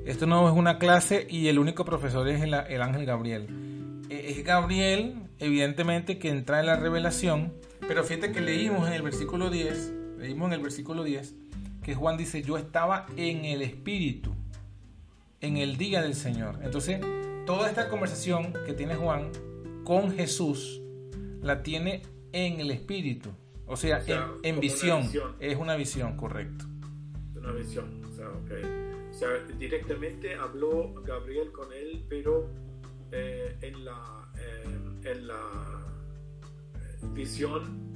Esto 0.06 0.28
no 0.28 0.48
es 0.48 0.56
una 0.56 0.78
clase 0.78 1.26
y 1.28 1.48
el 1.48 1.58
único 1.58 1.86
profesor 1.86 2.28
es 2.28 2.44
el, 2.44 2.54
el 2.54 2.84
ángel 2.84 3.08
Gabriel. 3.08 4.06
E, 4.08 4.34
es 4.34 4.44
Gabriel, 4.44 5.16
evidentemente, 5.40 6.20
que 6.20 6.30
entra 6.30 6.60
en 6.60 6.68
la 6.68 6.76
revelación, 6.76 7.56
pero 7.88 8.04
fíjate 8.04 8.32
que 8.32 8.42
leímos 8.42 8.88
en 8.88 8.94
el 8.94 9.02
versículo 9.02 9.50
10, 9.50 9.94
leímos 10.20 10.50
en 10.50 10.54
el 10.54 10.62
versículo 10.62 11.04
10, 11.04 11.34
que 11.82 11.96
Juan 11.96 12.18
dice, 12.18 12.44
yo 12.44 12.60
estaba 12.60 13.08
en 13.18 13.46
el 13.46 13.64
Espíritu, 13.64 14.36
en 15.42 15.58
el 15.58 15.78
día 15.78 16.04
del 16.04 16.14
Señor. 16.14 16.60
Entonces, 16.62 17.02
toda 17.48 17.68
esta 17.68 17.90
conversación 17.90 18.54
que 18.68 18.74
tiene 18.74 18.94
Juan 18.94 19.32
con 19.84 20.16
Jesús, 20.16 20.84
la 21.42 21.64
tiene 21.64 22.02
en 22.32 22.60
el 22.60 22.72
Espíritu, 22.72 23.30
o 23.66 23.76
sea, 23.76 24.04
en, 24.44 24.60
visión. 24.60 25.10
Es 25.40 25.58
una 25.58 25.76
visión, 25.76 26.16
correcto. 26.16 26.66
Una 27.36 27.52
visión, 27.52 28.04
o 28.06 28.12
sea, 28.12 28.28
O 28.30 29.14
sea, 29.14 29.30
directamente 29.58 30.36
habló 30.36 30.94
Gabriel 31.04 31.52
con 31.52 31.72
él, 31.74 32.04
pero 32.10 32.50
eh, 33.12 33.58
en 33.62 33.86
la, 33.86 34.30
eh, 34.38 35.10
en 35.12 35.28
la 35.28 35.42
eh, 36.76 37.06
visión 37.14 37.90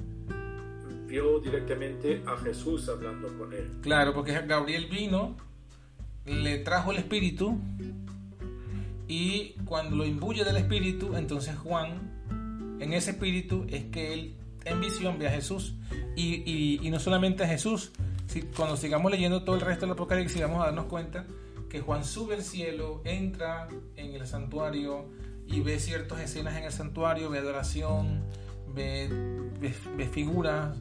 vio 1.06 1.38
directamente 1.38 2.22
a 2.26 2.36
Jesús 2.38 2.88
hablando 2.88 3.28
con 3.38 3.52
él. 3.52 3.70
Claro, 3.82 4.14
porque 4.14 4.32
Gabriel 4.46 4.86
vino, 4.90 5.36
le 6.24 6.58
trajo 6.58 6.90
el 6.90 6.98
Espíritu 6.98 7.60
y 9.06 9.54
cuando 9.64 9.96
lo 9.96 10.04
imbuye 10.04 10.44
del 10.44 10.56
Espíritu, 10.56 11.16
entonces 11.16 11.56
Juan, 11.58 12.13
en 12.80 12.92
ese 12.92 13.12
Espíritu 13.12 13.66
es 13.68 13.84
que 13.84 14.12
él 14.12 14.34
en 14.64 14.80
visión 14.80 15.18
ve 15.18 15.28
a 15.28 15.30
Jesús 15.30 15.74
y, 16.16 16.78
y, 16.82 16.90
no 16.90 16.98
solamente 16.98 17.44
a 17.44 17.46
Jesús, 17.46 17.92
si, 18.26 18.42
cuando 18.42 18.76
sigamos 18.76 19.10
leyendo 19.10 19.44
todo 19.44 19.56
el 19.56 19.60
resto 19.60 19.84
del 19.86 19.92
Apocalipsis 19.92 20.40
vamos 20.40 20.62
a 20.62 20.66
darnos 20.66 20.86
cuenta 20.86 21.26
que 21.68 21.80
Juan 21.80 22.04
sube 22.04 22.36
al 22.36 22.42
cielo, 22.42 23.02
entra 23.04 23.68
en 23.96 24.14
el 24.14 24.26
santuario 24.26 25.06
y 25.46 25.60
ve 25.60 25.78
ciertas 25.78 26.20
escenas 26.20 26.56
en 26.56 26.64
el 26.64 26.72
santuario, 26.72 27.30
ve 27.30 27.38
adoración, 27.38 28.22
ve, 28.74 29.08
ve, 29.60 30.08
figuras, 30.08 30.76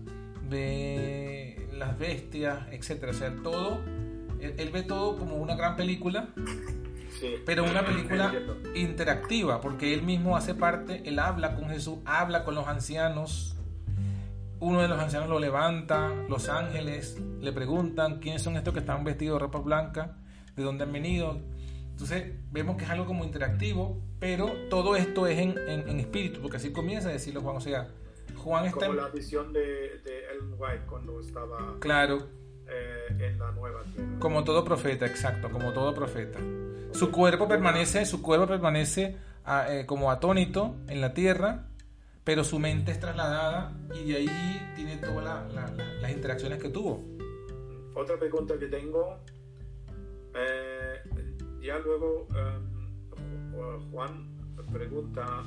ve 0.49 1.67
las 1.73 1.97
bestias, 1.97 2.67
etc. 2.71 3.05
O 3.09 3.13
sea, 3.13 3.35
todo, 3.43 3.81
él, 4.39 4.69
ve 4.71 4.83
todo 4.83 5.17
como 5.17 5.37
una 5.37 5.55
gran 5.55 5.75
película, 5.75 6.29
pero 7.45 7.63
una 7.63 7.85
película 7.85 8.33
interactiva, 8.75 9.61
porque 9.61 9.93
él 9.93 10.03
mismo 10.03 10.35
hace 10.35 10.55
parte, 10.55 11.01
él 11.05 11.19
habla 11.19 11.55
con 11.55 11.69
Jesús, 11.69 11.99
habla 12.05 12.43
con 12.43 12.55
los 12.55 12.67
ancianos. 12.67 13.55
Uno 14.59 14.81
de 14.81 14.87
los 14.87 14.99
ancianos 14.99 15.29
lo 15.29 15.39
levanta, 15.39 16.11
los 16.29 16.47
ángeles 16.47 17.19
le 17.41 17.51
preguntan 17.51 18.19
quiénes 18.19 18.41
son 18.41 18.55
estos 18.55 18.73
que 18.73 18.79
están 18.79 19.03
vestidos 19.03 19.35
de 19.35 19.39
ropa 19.39 19.59
blanca 19.59 20.17
de 20.55 20.63
dónde 20.63 20.83
han 20.83 20.91
venido. 20.91 21.39
Entonces 21.91 22.33
vemos 22.51 22.77
que 22.77 22.85
es 22.85 22.89
algo 22.89 23.05
como 23.05 23.23
interactivo, 23.23 24.01
pero 24.19 24.51
todo 24.69 24.95
esto 24.95 25.27
es 25.27 25.39
en, 25.39 25.57
en, 25.67 25.99
espíritu, 25.99 26.41
porque 26.41 26.57
así 26.57 26.71
comienza 26.71 27.09
a 27.09 27.11
decirlo 27.11 27.41
Juan. 27.41 27.57
O 27.57 27.61
sea, 27.61 27.89
Juan 28.35 28.65
está... 28.65 28.87
Como 28.87 28.93
la 28.93 29.09
visión 29.09 29.53
de, 29.53 29.59
de 29.59 30.25
Ellen 30.31 30.55
White 30.57 30.85
cuando 30.87 31.19
estaba... 31.19 31.77
Claro. 31.79 32.27
Eh, 32.67 33.27
en 33.27 33.39
la 33.39 33.51
nueva 33.51 33.83
tierra. 33.83 34.19
Como 34.19 34.43
todo 34.43 34.63
profeta, 34.63 35.05
exacto, 35.05 35.51
como 35.51 35.73
todo 35.73 35.93
profeta. 35.93 36.39
Su 36.93 37.11
cuerpo 37.11 37.47
permanece, 37.47 38.05
su 38.05 38.21
cuerpo 38.21 38.47
permanece 38.47 39.17
ah, 39.45 39.65
eh, 39.69 39.85
como 39.85 40.11
atónito 40.11 40.75
en 40.87 41.01
la 41.01 41.13
tierra, 41.13 41.67
pero 42.23 42.43
su 42.43 42.59
mente 42.59 42.91
es 42.91 42.99
trasladada 42.99 43.73
y 43.93 44.11
de 44.11 44.17
ahí 44.17 44.73
tiene 44.75 44.97
todas 44.97 45.53
las 45.53 46.11
interacciones 46.11 46.59
que 46.59 46.69
tuvo. 46.69 47.03
Otra 47.95 48.17
pregunta 48.17 48.57
que 48.57 48.67
tengo 48.67 49.19
eh, 50.35 51.01
ya 51.61 51.77
luego 51.79 52.27
um, 52.29 53.91
Juan 53.91 54.33
pregunta 54.71 55.43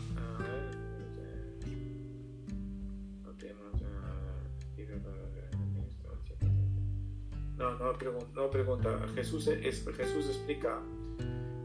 no, 7.56 7.72
no, 7.78 7.92
no 8.34 8.50
pregunta. 8.50 9.08
Jesús, 9.14 9.46
es, 9.48 9.84
Jesús 9.96 10.26
explica 10.26 10.80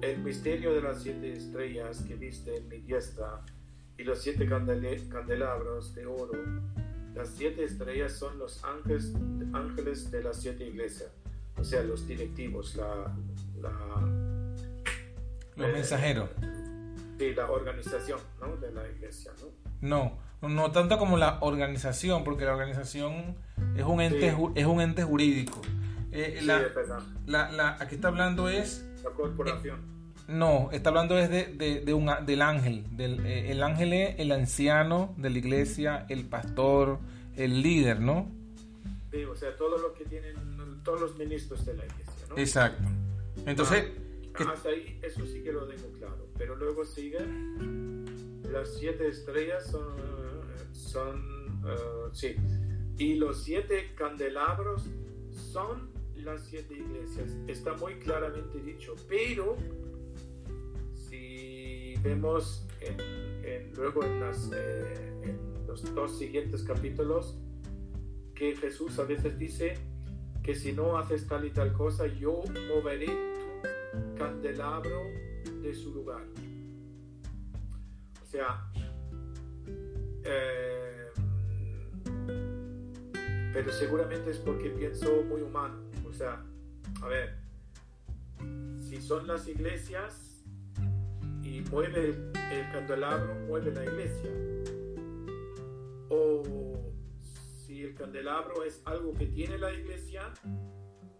el 0.02 0.20
misterio 0.20 0.74
de 0.74 0.82
las 0.82 1.02
siete 1.04 1.34
estrellas 1.34 2.04
que 2.08 2.16
viste 2.16 2.58
en 2.58 2.68
mi 2.68 2.78
diestra 2.80 3.42
y 3.98 4.04
los 4.04 4.22
siete 4.22 4.48
candelabros 4.48 5.94
de 5.96 6.06
oro. 6.06 6.32
Las 7.16 7.30
siete 7.30 7.64
estrellas 7.64 8.14
son 8.14 8.40
los 8.40 8.64
ángeles, 8.64 9.14
ángeles 9.54 10.10
de 10.12 10.24
las 10.24 10.42
siete 10.42 10.66
iglesias 10.66 11.12
o 11.62 11.64
sea, 11.64 11.84
los 11.84 12.08
directivos, 12.08 12.76
la... 12.76 13.14
los 15.56 15.70
eh, 15.70 15.74
mensajeros. 15.74 16.30
Sí, 17.20 17.34
la 17.36 17.52
organización 17.52 18.20
¿no? 18.40 18.58
de 18.58 18.72
la 18.72 18.88
iglesia, 18.88 19.32
¿no? 19.40 20.18
No, 20.42 20.50
no 20.50 20.72
tanto 20.72 20.98
como 20.98 21.18
la 21.18 21.38
organización, 21.42 22.24
porque 22.24 22.46
la 22.46 22.54
organización 22.54 23.36
es 23.76 23.84
un 23.84 24.02
ente, 24.02 24.36
es 24.56 24.66
un 24.66 24.82
ente 24.82 25.04
jurídico. 25.04 25.62
Eh, 26.12 26.38
sí, 26.40 26.46
la, 26.46 26.62
la, 27.28 27.52
la, 27.52 27.78
aquí 27.80 27.96
está 27.96 28.08
hablando 28.10 28.50
es... 28.50 28.88
La 29.04 29.10
corporación. 29.12 29.80
Eh, 29.80 30.22
no, 30.28 30.70
está 30.72 30.90
hablando 30.90 31.18
es 31.18 31.30
de, 31.30 31.46
de, 31.48 31.82
de 31.82 31.94
un, 31.94 32.10
del 32.26 32.42
ángel. 32.42 32.86
Del, 32.96 33.26
el 33.26 33.64
ángel 33.64 33.94
es 33.94 34.20
el 34.20 34.32
anciano 34.32 35.14
de 35.18 35.30
la 35.30 35.38
iglesia, 35.38 36.06
el 36.10 36.26
pastor, 36.26 37.00
el 37.36 37.62
líder, 37.62 38.00
¿no? 38.00 38.30
Sí, 39.12 39.26
o 39.26 39.36
sea, 39.36 39.56
todos 39.58 39.82
los 39.82 39.92
que 39.94 40.06
tienen 40.06 40.36
todos 40.84 41.02
los 41.02 41.18
ministros 41.18 41.66
de 41.66 41.76
la 41.76 41.86
iglesia, 41.86 42.26
¿no? 42.30 42.38
Exacto. 42.38 42.88
Entonces... 43.46 43.92
Ah, 44.36 44.54
hasta 44.54 44.70
ahí 44.70 44.98
eso 45.04 45.26
sí 45.26 45.44
que 45.44 45.52
lo 45.52 45.68
tengo 45.68 45.92
claro. 45.98 46.28
Pero 46.38 46.56
luego 46.56 46.86
sigue, 46.86 47.20
las 48.50 48.76
siete 48.80 49.10
estrellas 49.10 49.68
son... 49.68 49.98
son 50.72 51.64
uh, 51.64 52.14
sí. 52.14 52.36
Y 52.98 53.16
los 53.16 53.44
siete 53.44 53.94
candelabros 53.96 54.84
son 55.32 55.91
las 56.22 56.46
siete 56.46 56.76
iglesias. 56.76 57.36
Está 57.48 57.74
muy 57.76 57.96
claramente 57.96 58.60
dicho. 58.62 58.96
Pero 59.08 59.58
si 60.94 61.96
vemos 62.04 62.68
en, 62.82 63.74
luego 63.76 64.04
en, 64.04 64.20
las, 64.20 64.50
eh, 64.54 65.12
en 65.24 65.68
los 65.68 65.94
dos 65.94 66.18
siguientes 66.18 66.64
capítulos 66.64 67.38
que 68.36 68.56
Jesús 68.56 68.98
a 69.00 69.04
veces 69.04 69.38
dice 69.38 69.78
que 70.44 70.56
si 70.56 70.74
no 70.74 70.98
haces 70.98 71.28
tal 71.28 71.46
y 71.46 71.52
tal 71.52 71.74
cosa, 71.74 72.08
yo 72.08 72.42
moveré 72.74 73.08
tu 73.92 74.16
candelabro 74.18 75.00
de 75.62 75.74
su 75.74 75.94
lugar. 75.94 76.24
O 78.22 78.26
sea, 78.26 78.72
eh, 80.24 81.08
pero 83.54 83.72
seguramente 83.72 84.32
es 84.32 84.38
porque 84.38 84.70
pienso 84.70 85.24
muy 85.24 85.42
humano. 85.42 85.91
Sea, 86.22 86.46
a 87.02 87.08
ver, 87.08 87.36
si 88.78 89.02
son 89.02 89.26
las 89.26 89.48
iglesias 89.48 90.44
y 91.42 91.62
mueve 91.72 92.10
el 92.10 92.72
candelabro, 92.72 93.34
mueve 93.48 93.72
la 93.72 93.84
iglesia. 93.86 94.30
O 96.10 96.44
el 97.70 97.96
candelabro 97.96 98.64
es 98.64 98.84
algo 98.86 99.16
que 99.16 99.26
tiene 99.26 99.58
la 99.58 99.74
iglesia, 99.74 100.32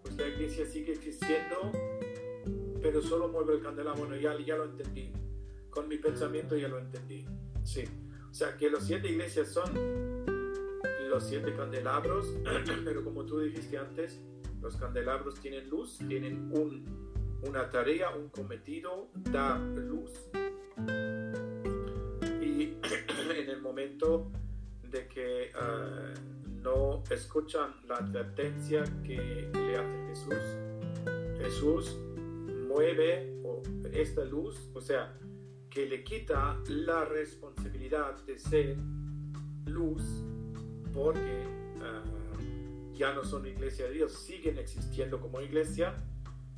pues 0.04 0.16
la 0.18 0.28
iglesia 0.28 0.68
sigue 0.68 0.92
existiendo, 0.94 1.72
pero 2.80 3.02
solo 3.02 3.28
mueve 3.30 3.56
el 3.56 3.64
candelabro. 3.64 4.02
Bueno, 4.02 4.18
ya, 4.18 4.38
ya 4.40 4.56
lo 4.56 4.66
entendí. 4.66 5.12
Con 5.72 5.88
mi 5.88 5.98
pensamiento 5.98 6.56
ya 6.56 6.68
lo 6.68 6.78
entendí. 6.78 7.26
Sí. 7.64 7.86
O 8.30 8.34
sea, 8.36 8.56
que 8.56 8.70
los 8.70 8.84
siete 8.84 9.10
iglesias 9.10 9.48
son 9.48 9.74
los 11.10 11.24
siete 11.24 11.56
candelabros, 11.56 12.28
pero 12.86 13.04
como 13.04 13.26
tú 13.26 13.40
dijiste 13.40 13.80
antes, 13.80 14.22
los 14.62 14.76
candelabros 14.78 15.40
tienen 15.40 15.70
luz, 15.70 15.98
tienen 16.08 16.52
un, 16.54 16.86
una 17.48 17.70
tarea, 17.70 18.16
un 18.16 18.30
cometido, 18.30 19.10
dar 19.32 19.60
luz. 19.60 20.12
Y 22.42 22.78
en 23.38 23.50
el 23.50 23.62
momento 23.62 24.32
de 24.90 25.08
que 25.08 25.52
uh, 25.56 26.62
no 26.62 27.04
escuchan 27.10 27.76
la 27.88 27.96
advertencia 27.96 28.84
que 29.04 29.50
le 29.54 29.78
hace 29.78 30.08
Jesús. 30.10 30.58
Jesús 31.40 31.98
mueve 32.68 33.32
esta 33.94 34.24
luz, 34.26 34.70
o 34.74 34.82
sea, 34.82 35.18
que 35.70 35.86
le 35.86 36.04
quita 36.04 36.62
la 36.68 37.06
responsabilidad 37.06 38.18
de 38.26 38.38
ser 38.38 38.78
luz 39.66 40.04
porque 40.94 41.61
ya 42.96 43.14
no 43.14 43.24
son 43.24 43.46
iglesia 43.46 43.86
de 43.86 43.94
Dios, 43.94 44.14
siguen 44.14 44.58
existiendo 44.58 45.20
como 45.20 45.42
iglesia, 45.42 45.94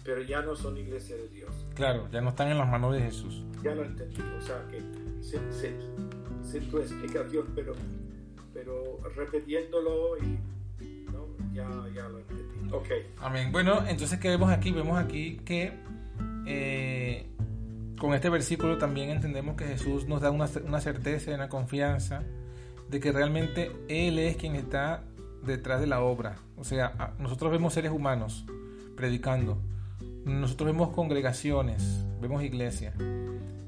pero 0.04 0.22
ya 0.22 0.42
no 0.42 0.56
son 0.56 0.78
iglesia 0.78 1.16
de 1.16 1.30
Dios. 1.30 1.52
Claro, 1.76 2.10
ya 2.12 2.22
no 2.22 2.30
están 2.30 2.50
en 2.50 2.58
las 2.58 2.70
manos 2.70 2.94
de 2.94 3.02
Jesús. 3.02 3.44
Ya 3.64 3.74
lo 3.74 3.84
entendí, 3.84 4.22
o 4.22 4.42
sea 4.42 4.66
que 4.70 4.82
sin, 5.22 6.70
tu 6.70 6.80
explicación, 6.80 7.48
pero, 7.56 7.74
pero 8.54 9.00
repitiéndolo 9.16 10.18
y 10.18 10.40
ya, 11.54 11.70
ya 11.94 12.10
lo 12.10 12.20
entendí. 12.20 12.72
Ok. 12.72 12.90
Amén. 13.20 13.52
Bueno, 13.52 13.84
entonces, 13.88 14.20
¿qué 14.20 14.30
vemos 14.30 14.52
aquí? 14.52 14.72
Vemos 14.72 14.98
aquí 14.98 15.38
que 15.46 15.72
eh, 16.48 17.28
con 18.00 18.14
este 18.14 18.30
versículo 18.30 18.78
también 18.78 19.12
entendemos 19.12 19.56
que 19.56 19.66
Jesús 19.66 20.08
nos 20.08 20.22
da 20.22 20.32
una, 20.32 20.50
una 20.66 20.82
certeza 20.82 21.32
y 21.32 21.34
una 21.36 21.48
confianza 21.48 22.24
de 22.90 23.00
que 23.00 23.12
realmente 23.12 23.72
Él 23.88 24.20
es 24.20 24.36
quien 24.36 24.56
está 24.56 25.04
detrás 25.46 25.80
de 25.80 25.88
la 25.88 26.02
obra. 26.02 26.38
O 26.58 26.64
sea, 26.64 27.14
nosotros 27.20 27.52
vemos 27.52 27.74
seres 27.74 27.92
humanos 27.92 28.46
predicando, 28.96 29.58
nosotros 30.26 30.68
vemos 30.68 30.90
congregaciones, 30.90 32.06
vemos 32.22 32.44
iglesias, 32.44 32.96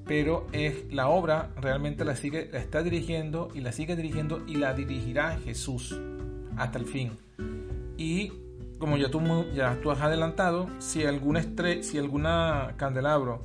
pero 0.05 0.47
es 0.51 0.91
la 0.93 1.09
obra 1.09 1.51
realmente 1.59 2.05
la 2.05 2.15
sigue, 2.15 2.49
la 2.51 2.59
está 2.59 2.83
dirigiendo 2.83 3.49
y 3.53 3.61
la 3.61 3.71
sigue 3.71 3.95
dirigiendo 3.95 4.43
y 4.47 4.55
la 4.55 4.73
dirigirá 4.73 5.37
Jesús 5.39 5.99
hasta 6.57 6.79
el 6.79 6.85
fin. 6.85 7.11
Y 7.97 8.31
como 8.79 8.97
ya 8.97 9.09
tú, 9.09 9.21
ya 9.53 9.79
tú 9.81 9.91
has 9.91 10.01
adelantado, 10.01 10.69
si 10.79 11.05
alguna 11.05 11.43
si 11.81 11.97
alguna 11.97 12.73
candelabro 12.77 13.43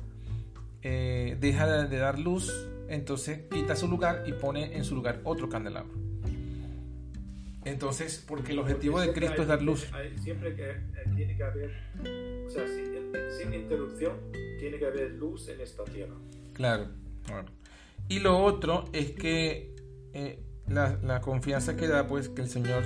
eh, 0.83 1.37
deja 1.39 1.85
de, 1.85 1.97
dar 1.97 2.19
luz, 2.19 2.51
entonces 2.87 3.41
quita 3.51 3.75
su 3.75 3.87
lugar 3.87 4.23
y 4.25 4.33
pone 4.33 4.75
en 4.75 4.83
su 4.83 4.95
lugar 4.95 5.19
otro 5.23 5.49
candelabro. 5.49 6.00
Entonces, 7.63 8.23
porque 8.27 8.53
el 8.53 8.59
objetivo 8.59 8.99
de 8.99 9.13
Cristo 9.13 9.43
es 9.43 9.47
dar 9.47 9.61
luz. 9.61 9.87
siempre 10.21 10.55
que 10.55 10.71
eh, 10.71 10.77
tiene 11.15 11.37
que 11.37 11.43
haber, 11.43 11.71
o 12.47 12.49
sea, 12.49 12.65
sin, 12.67 13.53
interrupción, 13.53 14.13
tiene 14.59 14.77
que 14.77 14.85
haber 14.85 15.11
luz 15.11 15.47
en 15.49 15.61
esta 15.61 15.83
tierra. 15.83 16.15
Claro, 16.53 16.87
Y 18.07 18.19
lo 18.19 18.39
otro 18.43 18.85
es 18.93 19.11
que 19.11 19.75
eh, 20.13 20.43
la, 20.67 20.99
la, 21.03 21.21
confianza 21.21 21.75
que 21.75 21.87
da, 21.87 22.07
pues, 22.07 22.29
que 22.29 22.41
el 22.41 22.49
Señor 22.49 22.83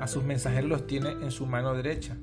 a 0.00 0.06
sus 0.06 0.24
mensajeros 0.24 0.68
los 0.68 0.86
tiene 0.86 1.10
en 1.10 1.30
su 1.30 1.46
mano 1.46 1.74
derecha. 1.74 2.16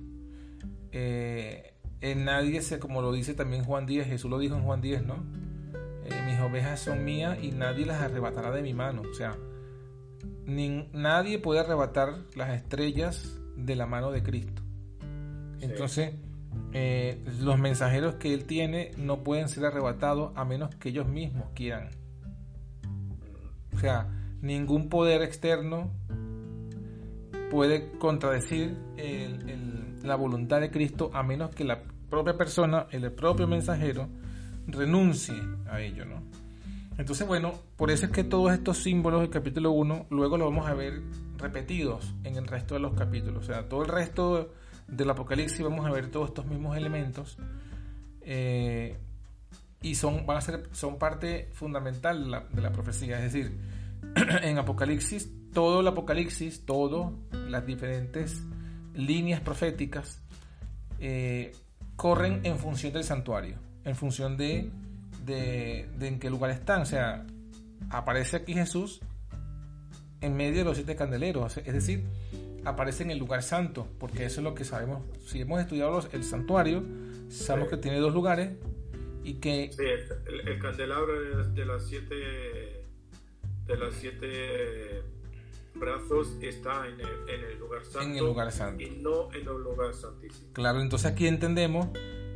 Eh, 0.92 1.74
en 2.02 2.26
nadie 2.26 2.62
se, 2.62 2.80
como 2.80 3.02
lo 3.02 3.12
dice 3.12 3.34
también 3.36 3.64
Juan 3.64 3.86
Díaz, 3.86 4.08
Jesús 4.08 4.30
lo 4.30 4.40
dijo 4.40 4.56
en 4.56 4.64
Juan 4.64 4.82
10, 4.82 5.06
¿no? 5.06 5.24
Eh, 6.04 6.22
mis 6.26 6.40
ovejas 6.40 6.80
son 6.80 7.06
mías 7.06 7.38
y 7.42 7.52
nadie 7.52 7.86
las 7.86 8.02
arrebatará 8.02 8.52
de 8.52 8.62
mi 8.62 8.74
mano. 8.74 9.04
O 9.10 9.14
sea, 9.14 9.38
nadie 10.48 11.40
puede 11.40 11.60
arrebatar 11.60 12.16
las 12.36 12.50
estrellas 12.56 13.38
de 13.56 13.76
la 13.76 13.86
mano 13.86 14.12
de 14.12 14.24
Cristo. 14.24 14.62
Entonces, 15.60 16.14
eh, 16.74 17.24
los 17.42 17.60
mensajeros 17.60 18.16
que 18.16 18.34
Él 18.34 18.46
tiene 18.46 18.92
no 18.98 19.24
pueden 19.24 19.50
ser 19.50 19.66
arrebatados 19.66 20.32
a 20.36 20.46
menos 20.46 20.74
que 20.76 20.90
ellos 20.90 21.08
mismos 21.08 21.50
quieran. 21.54 21.90
O 23.76 23.80
sea, 23.80 24.08
ningún 24.42 24.90
poder 24.90 25.22
externo 25.22 25.92
puede 27.52 27.92
contradecir 27.98 28.78
la 30.04 30.16
voluntad 30.16 30.62
de 30.62 30.72
Cristo 30.72 31.12
a 31.14 31.24
menos 31.24 31.54
que 31.54 31.64
la 31.64 31.82
propia 32.10 32.38
persona, 32.38 32.88
el 32.92 33.12
propio 33.12 33.48
mensajero, 33.48 34.08
renuncie 34.68 35.36
a 35.70 35.82
ello, 35.82 36.06
¿no? 36.06 36.24
Entonces, 36.98 37.28
bueno, 37.28 37.54
por 37.76 37.92
eso 37.92 38.08
es 38.08 38.12
que 38.12 38.24
todos 38.24 38.54
estos 38.54 38.80
símbolos 38.80 39.22
del 39.22 39.30
capítulo 39.30 39.72
1 39.72 40.08
luego 40.10 40.38
los 40.38 40.50
vamos 40.50 40.68
a 40.68 40.74
ver 40.74 41.02
repetidos 41.38 42.14
en 42.24 42.36
el 42.36 42.48
resto 42.48 42.74
de 42.74 42.80
los 42.80 42.94
capítulos. 42.96 43.44
O 43.44 43.46
sea, 43.46 43.70
todo 43.70 43.84
el 43.84 43.90
resto 43.90 44.54
del 44.88 45.10
Apocalipsis 45.10 45.62
vamos 45.62 45.86
a 45.86 45.92
ver 45.92 46.10
todos 46.10 46.30
estos 46.30 46.46
mismos 46.46 46.76
elementos 46.76 47.38
eh, 48.22 48.98
y 49.82 49.96
son, 49.96 50.26
van 50.26 50.38
a 50.38 50.42
ser, 50.42 50.70
son 50.72 50.98
parte 50.98 51.50
fundamental 51.54 52.24
de 52.24 52.30
la, 52.30 52.40
de 52.42 52.62
la 52.62 52.72
profecía. 52.72 53.24
Es 53.24 53.32
decir, 53.32 53.58
en 54.42 54.58
Apocalipsis 54.58 55.30
todo 55.58 55.80
el 55.80 55.88
Apocalipsis, 55.88 56.66
todas 56.66 57.12
las 57.32 57.66
diferentes 57.66 58.44
líneas 58.94 59.42
proféticas 59.42 60.22
eh, 61.00 61.52
corren 61.96 62.42
en 62.44 62.60
función 62.60 62.94
del 62.94 63.04
santuario, 63.04 63.58
en 63.84 63.96
función 63.96 64.38
de, 64.38 64.70
de, 65.28 65.88
en 66.02 66.20
qué 66.20 66.30
lugar 66.30 66.50
están. 66.50 66.82
O 66.82 66.86
sea, 66.86 67.26
aparece 67.90 68.38
aquí 68.38 68.54
Jesús 68.54 69.02
en 70.22 70.36
medio 70.36 70.60
de 70.60 70.64
los 70.64 70.78
siete 70.78 70.96
candeleros, 70.96 71.58
es 71.58 71.74
decir, 71.74 72.04
aparece 72.66 73.04
en 73.04 73.12
el 73.12 73.20
lugar 73.20 73.44
santo, 73.44 73.88
porque 74.00 74.26
eso 74.26 74.40
es 74.42 74.44
lo 74.44 74.56
que 74.56 74.66
sabemos. 74.66 75.04
Si 75.26 75.42
hemos 75.42 75.62
estudiado 75.62 76.02
el 76.12 76.24
santuario, 76.24 76.84
sabemos 77.30 77.70
que 77.70 77.78
tiene 77.78 78.00
dos 78.00 78.14
lugares 78.14 78.54
y 79.24 79.36
que... 79.36 79.70
Sí, 79.72 79.84
el, 80.46 80.60
candelabro 80.60 81.44
de 81.46 81.66
las 81.66 81.86
siete... 81.86 82.84
De 83.68 83.78
las 83.78 83.94
siete 83.96 85.04
brazos 85.76 86.38
está 86.42 86.88
en 86.88 87.02
el, 87.02 87.60
lugar 87.60 87.84
santo. 87.84 88.02
En 88.02 88.16
el 88.16 88.24
lugar 88.24 88.52
santo. 88.52 88.82
Y 88.82 88.92
no 88.92 89.30
en 89.34 89.42
el 89.42 89.62
lugar 89.62 89.94
santísimo. 89.94 90.54
Claro, 90.54 90.82
entonces 90.82 91.12
aquí 91.12 91.28
entendemos 91.28 91.90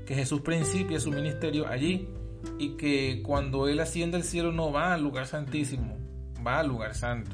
que 0.06 0.14
Jesús 0.14 0.42
principia 0.42 1.00
su 1.00 1.10
ministerio 1.10 1.66
allí 1.68 2.10
y 2.58 2.78
que 2.78 3.22
cuando 3.24 3.68
Él 3.68 3.80
asciende 3.80 4.18
al 4.18 4.24
cielo 4.24 4.52
no 4.52 4.72
va 4.72 4.94
al 4.94 5.04
lugar 5.04 5.28
santísimo, 5.28 5.98
va 6.46 6.60
al 6.60 6.68
lugar 6.68 6.96
santo. 6.96 7.32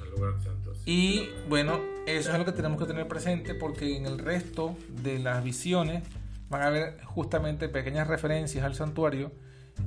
Al 0.00 0.10
lugar 0.10 0.40
santo. 0.42 0.72
Y 0.84 1.28
bueno, 1.48 1.80
eso 2.06 2.32
es 2.32 2.38
lo 2.38 2.44
que 2.44 2.52
tenemos 2.52 2.78
que 2.78 2.86
tener 2.86 3.06
presente 3.06 3.54
porque 3.54 3.96
en 3.96 4.06
el 4.06 4.18
resto 4.18 4.76
de 4.88 5.18
las 5.18 5.42
visiones 5.44 6.02
van 6.48 6.62
a 6.62 6.66
haber 6.66 7.02
justamente 7.04 7.68
pequeñas 7.68 8.08
referencias 8.08 8.64
al 8.64 8.74
santuario 8.74 9.32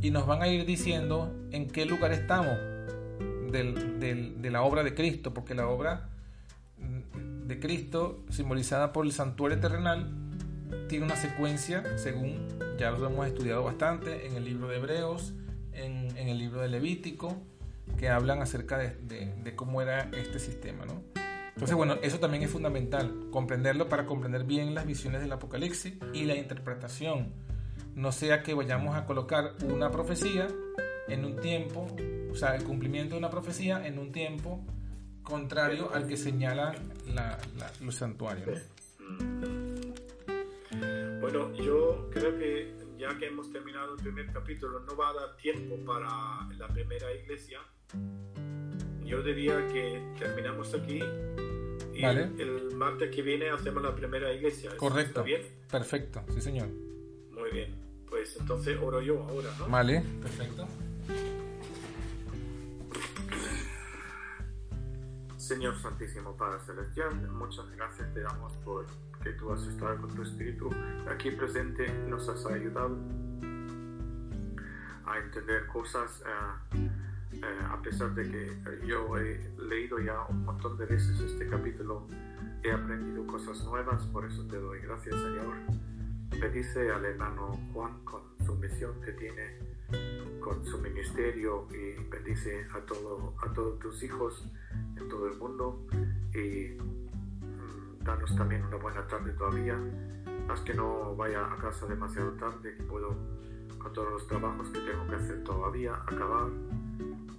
y 0.01 0.11
nos 0.11 0.25
van 0.25 0.41
a 0.41 0.47
ir 0.47 0.65
diciendo 0.65 1.33
en 1.51 1.67
qué 1.67 1.85
lugar 1.85 2.11
estamos 2.11 2.57
de 3.51 4.49
la 4.51 4.61
obra 4.63 4.83
de 4.83 4.93
Cristo, 4.93 5.33
porque 5.33 5.53
la 5.53 5.67
obra 5.67 6.09
de 7.45 7.59
Cristo, 7.59 8.23
simbolizada 8.29 8.91
por 8.91 9.05
el 9.05 9.11
santuario 9.11 9.59
terrenal, 9.59 10.11
tiene 10.88 11.05
una 11.05 11.15
secuencia, 11.15 11.97
según 11.97 12.47
ya 12.77 12.91
lo 12.91 13.05
hemos 13.07 13.27
estudiado 13.27 13.63
bastante 13.63 14.27
en 14.27 14.35
el 14.35 14.45
libro 14.45 14.67
de 14.67 14.77
Hebreos, 14.77 15.33
en, 15.73 16.15
el 16.17 16.38
libro 16.38 16.61
de 16.61 16.69
Levítico, 16.69 17.35
que 17.97 18.09
hablan 18.09 18.41
acerca 18.41 18.77
de, 18.77 19.53
cómo 19.55 19.81
era 19.81 20.09
este 20.11 20.39
sistema. 20.39 20.85
¿no? 20.85 21.03
Entonces, 21.53 21.75
bueno, 21.75 21.95
eso 22.01 22.19
también 22.19 22.43
es 22.43 22.49
fundamental, 22.49 23.27
comprenderlo 23.31 23.89
para 23.89 24.05
comprender 24.05 24.43
bien 24.43 24.73
las 24.73 24.85
visiones 24.85 25.21
del 25.21 25.31
Apocalipsis 25.31 25.95
y 26.13 26.25
la 26.25 26.35
interpretación. 26.35 27.33
No 27.93 28.11
sea 28.11 28.43
que 28.43 28.53
vayamos 28.53 28.95
a 28.95 29.05
colocar 29.05 29.53
una 29.63 29.89
profecía 29.89 30.47
en 31.07 31.23
un 31.23 31.39
tiempo 31.39 31.88
o 32.35 32.38
sea, 32.38 32.53
el 32.53 32.65
cumplimiento 32.65 33.15
de 33.15 33.19
una 33.19 33.29
profecía 33.29 33.88
en 33.88 33.97
un 33.97 34.11
tiempo 34.11 34.59
contrario 35.23 35.89
al 35.93 36.05
que 36.05 36.17
señala 36.17 36.75
los 37.79 37.95
santuarios. 37.95 38.59
Bueno, 41.25 41.51
yo 41.55 42.07
creo 42.11 42.38
que 42.38 42.71
ya 42.99 43.17
que 43.17 43.25
hemos 43.25 43.51
terminado 43.51 43.95
el 43.95 43.99
primer 43.99 44.31
capítulo, 44.31 44.81
no 44.81 44.95
va 44.95 45.09
a 45.09 45.13
dar 45.13 45.38
tiempo 45.38 45.75
para 45.83 46.07
la 46.55 46.67
primera 46.67 47.11
iglesia. 47.15 47.61
Yo 49.03 49.23
diría 49.23 49.67
que 49.69 50.03
terminamos 50.19 50.71
aquí 50.75 51.01
y 51.95 52.05
el 52.05 52.75
martes 52.75 53.09
que 53.09 53.23
viene 53.23 53.49
hacemos 53.49 53.81
la 53.81 53.95
primera 53.95 54.31
iglesia. 54.33 54.77
Correcto. 54.77 55.23
bien? 55.23 55.41
Perfecto, 55.67 56.21
sí 56.31 56.41
señor. 56.41 56.67
Muy 57.31 57.49
bien. 57.49 57.73
Pues 58.07 58.38
entonces 58.39 58.77
oro 58.79 59.01
yo 59.01 59.23
ahora, 59.23 59.49
¿no? 59.57 59.67
Vale, 59.67 60.03
perfecto. 60.21 60.67
Señor 65.38 65.75
Santísimo 65.81 66.38
Padre 66.38 66.59
Celestial, 66.67 67.15
muchas 67.31 67.67
gracias 67.71 68.13
te 68.13 68.21
damos 68.21 68.53
por 68.57 68.85
que 69.25 69.31
tú 69.31 69.51
has 69.51 69.65
estado 69.65 69.99
con 70.01 70.13
tu 70.13 70.21
Espíritu 70.21 70.69
aquí 71.09 71.32
presente, 71.32 71.91
nos 72.07 72.30
has 72.30 72.45
ayudado 72.45 72.95
a 75.03 75.17
entender 75.17 75.65
cosas, 75.65 76.23
eh, 76.28 76.89
eh, 77.34 77.41
a 77.67 77.82
pesar 77.82 78.13
de 78.13 78.21
que 78.30 78.88
yo 78.88 79.17
he 79.17 79.51
leído 79.57 79.99
ya 79.99 80.21
un 80.30 80.45
montón 80.45 80.78
de 80.78 80.86
veces 80.86 81.19
este 81.19 81.47
capítulo, 81.47 82.07
he 82.63 82.71
aprendido 82.71 83.26
cosas 83.26 83.63
nuevas, 83.65 84.05
por 84.05 84.26
eso 84.26 84.45
te 84.47 84.57
doy 84.57 84.80
gracias 84.82 85.15
Señor. 85.15 85.55
Bendice 86.39 86.91
al 86.91 87.05
hermano 87.05 87.59
Juan 87.73 88.03
con 88.03 88.21
su 88.45 88.53
misión 88.57 89.01
que 89.01 89.13
tiene, 89.13 89.57
con 90.39 90.63
su 90.63 90.78
ministerio 90.78 91.67
y 91.71 92.03
bendice 92.09 92.67
a, 92.76 92.80
todo, 92.82 93.34
a 93.43 93.51
todos 93.53 93.80
tus 93.80 94.03
hijos 94.03 94.47
en 94.97 95.09
todo 95.09 95.28
el 95.28 95.38
mundo 95.38 95.88
y 96.32 96.78
danos 98.06 98.36
también 98.36 98.64
una 98.64 98.78
buena 98.78 99.06
tarde 99.08 99.34
todavía. 99.34 99.78
Haz 100.47 100.62
que 100.62 100.74
no 100.76 101.16
vaya 101.16 101.51
a 101.51 101.58
casa 101.58 101.88
demasiado 101.88 102.32
tarde, 102.34 102.76
que 102.78 102.84
puedo 102.84 103.18
con 103.80 103.91
todos 103.93 104.12
los 104.12 104.28
trabajos 104.28 104.70
que 104.70 104.80
tengo 104.80 105.08
que 105.08 105.16
hacer 105.16 105.43
todavía 105.43 105.95
acabar 105.95 106.49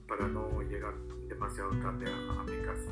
para 0.08 0.26
no 0.26 0.60
llegar 0.62 0.94
demasiado 1.28 1.70
tarde 1.78 2.06
a, 2.06 2.42
mi 2.42 2.62
casa. 2.64 2.90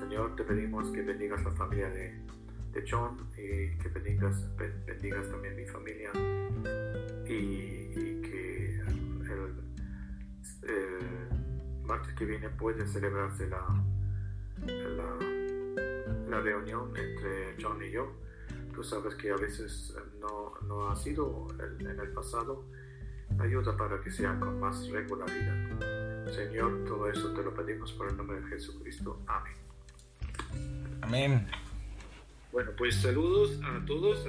Señor, 0.00 0.34
te 0.34 0.44
pedimos 0.44 0.88
que 0.90 1.02
bendigas 1.02 1.44
la 1.44 1.50
familia 1.52 1.90
de, 1.90 2.18
de 2.72 2.84
John 2.88 3.16
y 3.32 3.76
que 3.78 3.88
bendigas, 3.92 4.48
bendigas 4.86 5.30
también 5.30 5.56
mi 5.56 5.66
familia 5.66 6.10
y, 7.26 8.20
que 8.22 8.80
el 10.62 11.84
martes 11.84 12.14
que 12.14 12.24
viene 12.24 12.48
puede 12.48 12.86
celebrarse 12.86 13.46
la, 13.48 13.66
la, 14.66 15.33
la 16.34 16.40
reunión 16.40 16.92
entre 16.96 17.56
John 17.62 17.82
y 17.82 17.90
yo. 17.90 18.12
Tú 18.74 18.82
sabes 18.82 19.14
que 19.14 19.30
a 19.30 19.36
veces 19.36 19.94
no, 20.20 20.54
no 20.66 20.90
ha 20.90 20.96
sido 20.96 21.46
en 21.80 21.86
el 21.86 22.08
pasado. 22.12 22.64
Ayuda 23.38 23.76
para 23.76 24.00
que 24.00 24.10
sea 24.10 24.38
con 24.38 24.60
más 24.60 24.88
regularidad. 24.88 26.32
Señor, 26.32 26.84
todo 26.84 27.08
eso 27.08 27.32
te 27.32 27.42
lo 27.42 27.54
pedimos 27.54 27.92
por 27.92 28.08
el 28.08 28.16
nombre 28.16 28.40
de 28.40 28.46
Jesucristo. 28.48 29.20
Amén. 29.26 29.54
Amén. 31.02 31.46
Bueno, 32.52 32.70
pues 32.76 32.96
saludos 32.96 33.60
a 33.64 33.84
todos. 33.84 34.26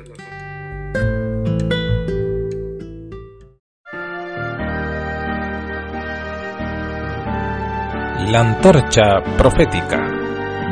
La 8.32 8.42
antorcha 8.42 9.24
profética. 9.38 10.25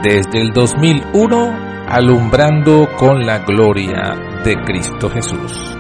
Desde 0.04 0.41
el 0.41 0.51
2001, 0.51 1.86
alumbrando 1.88 2.89
con 2.99 3.26
la 3.26 3.39
gloria 3.39 4.41
de 4.43 4.62
Cristo 4.66 5.10
Jesús. 5.10 5.78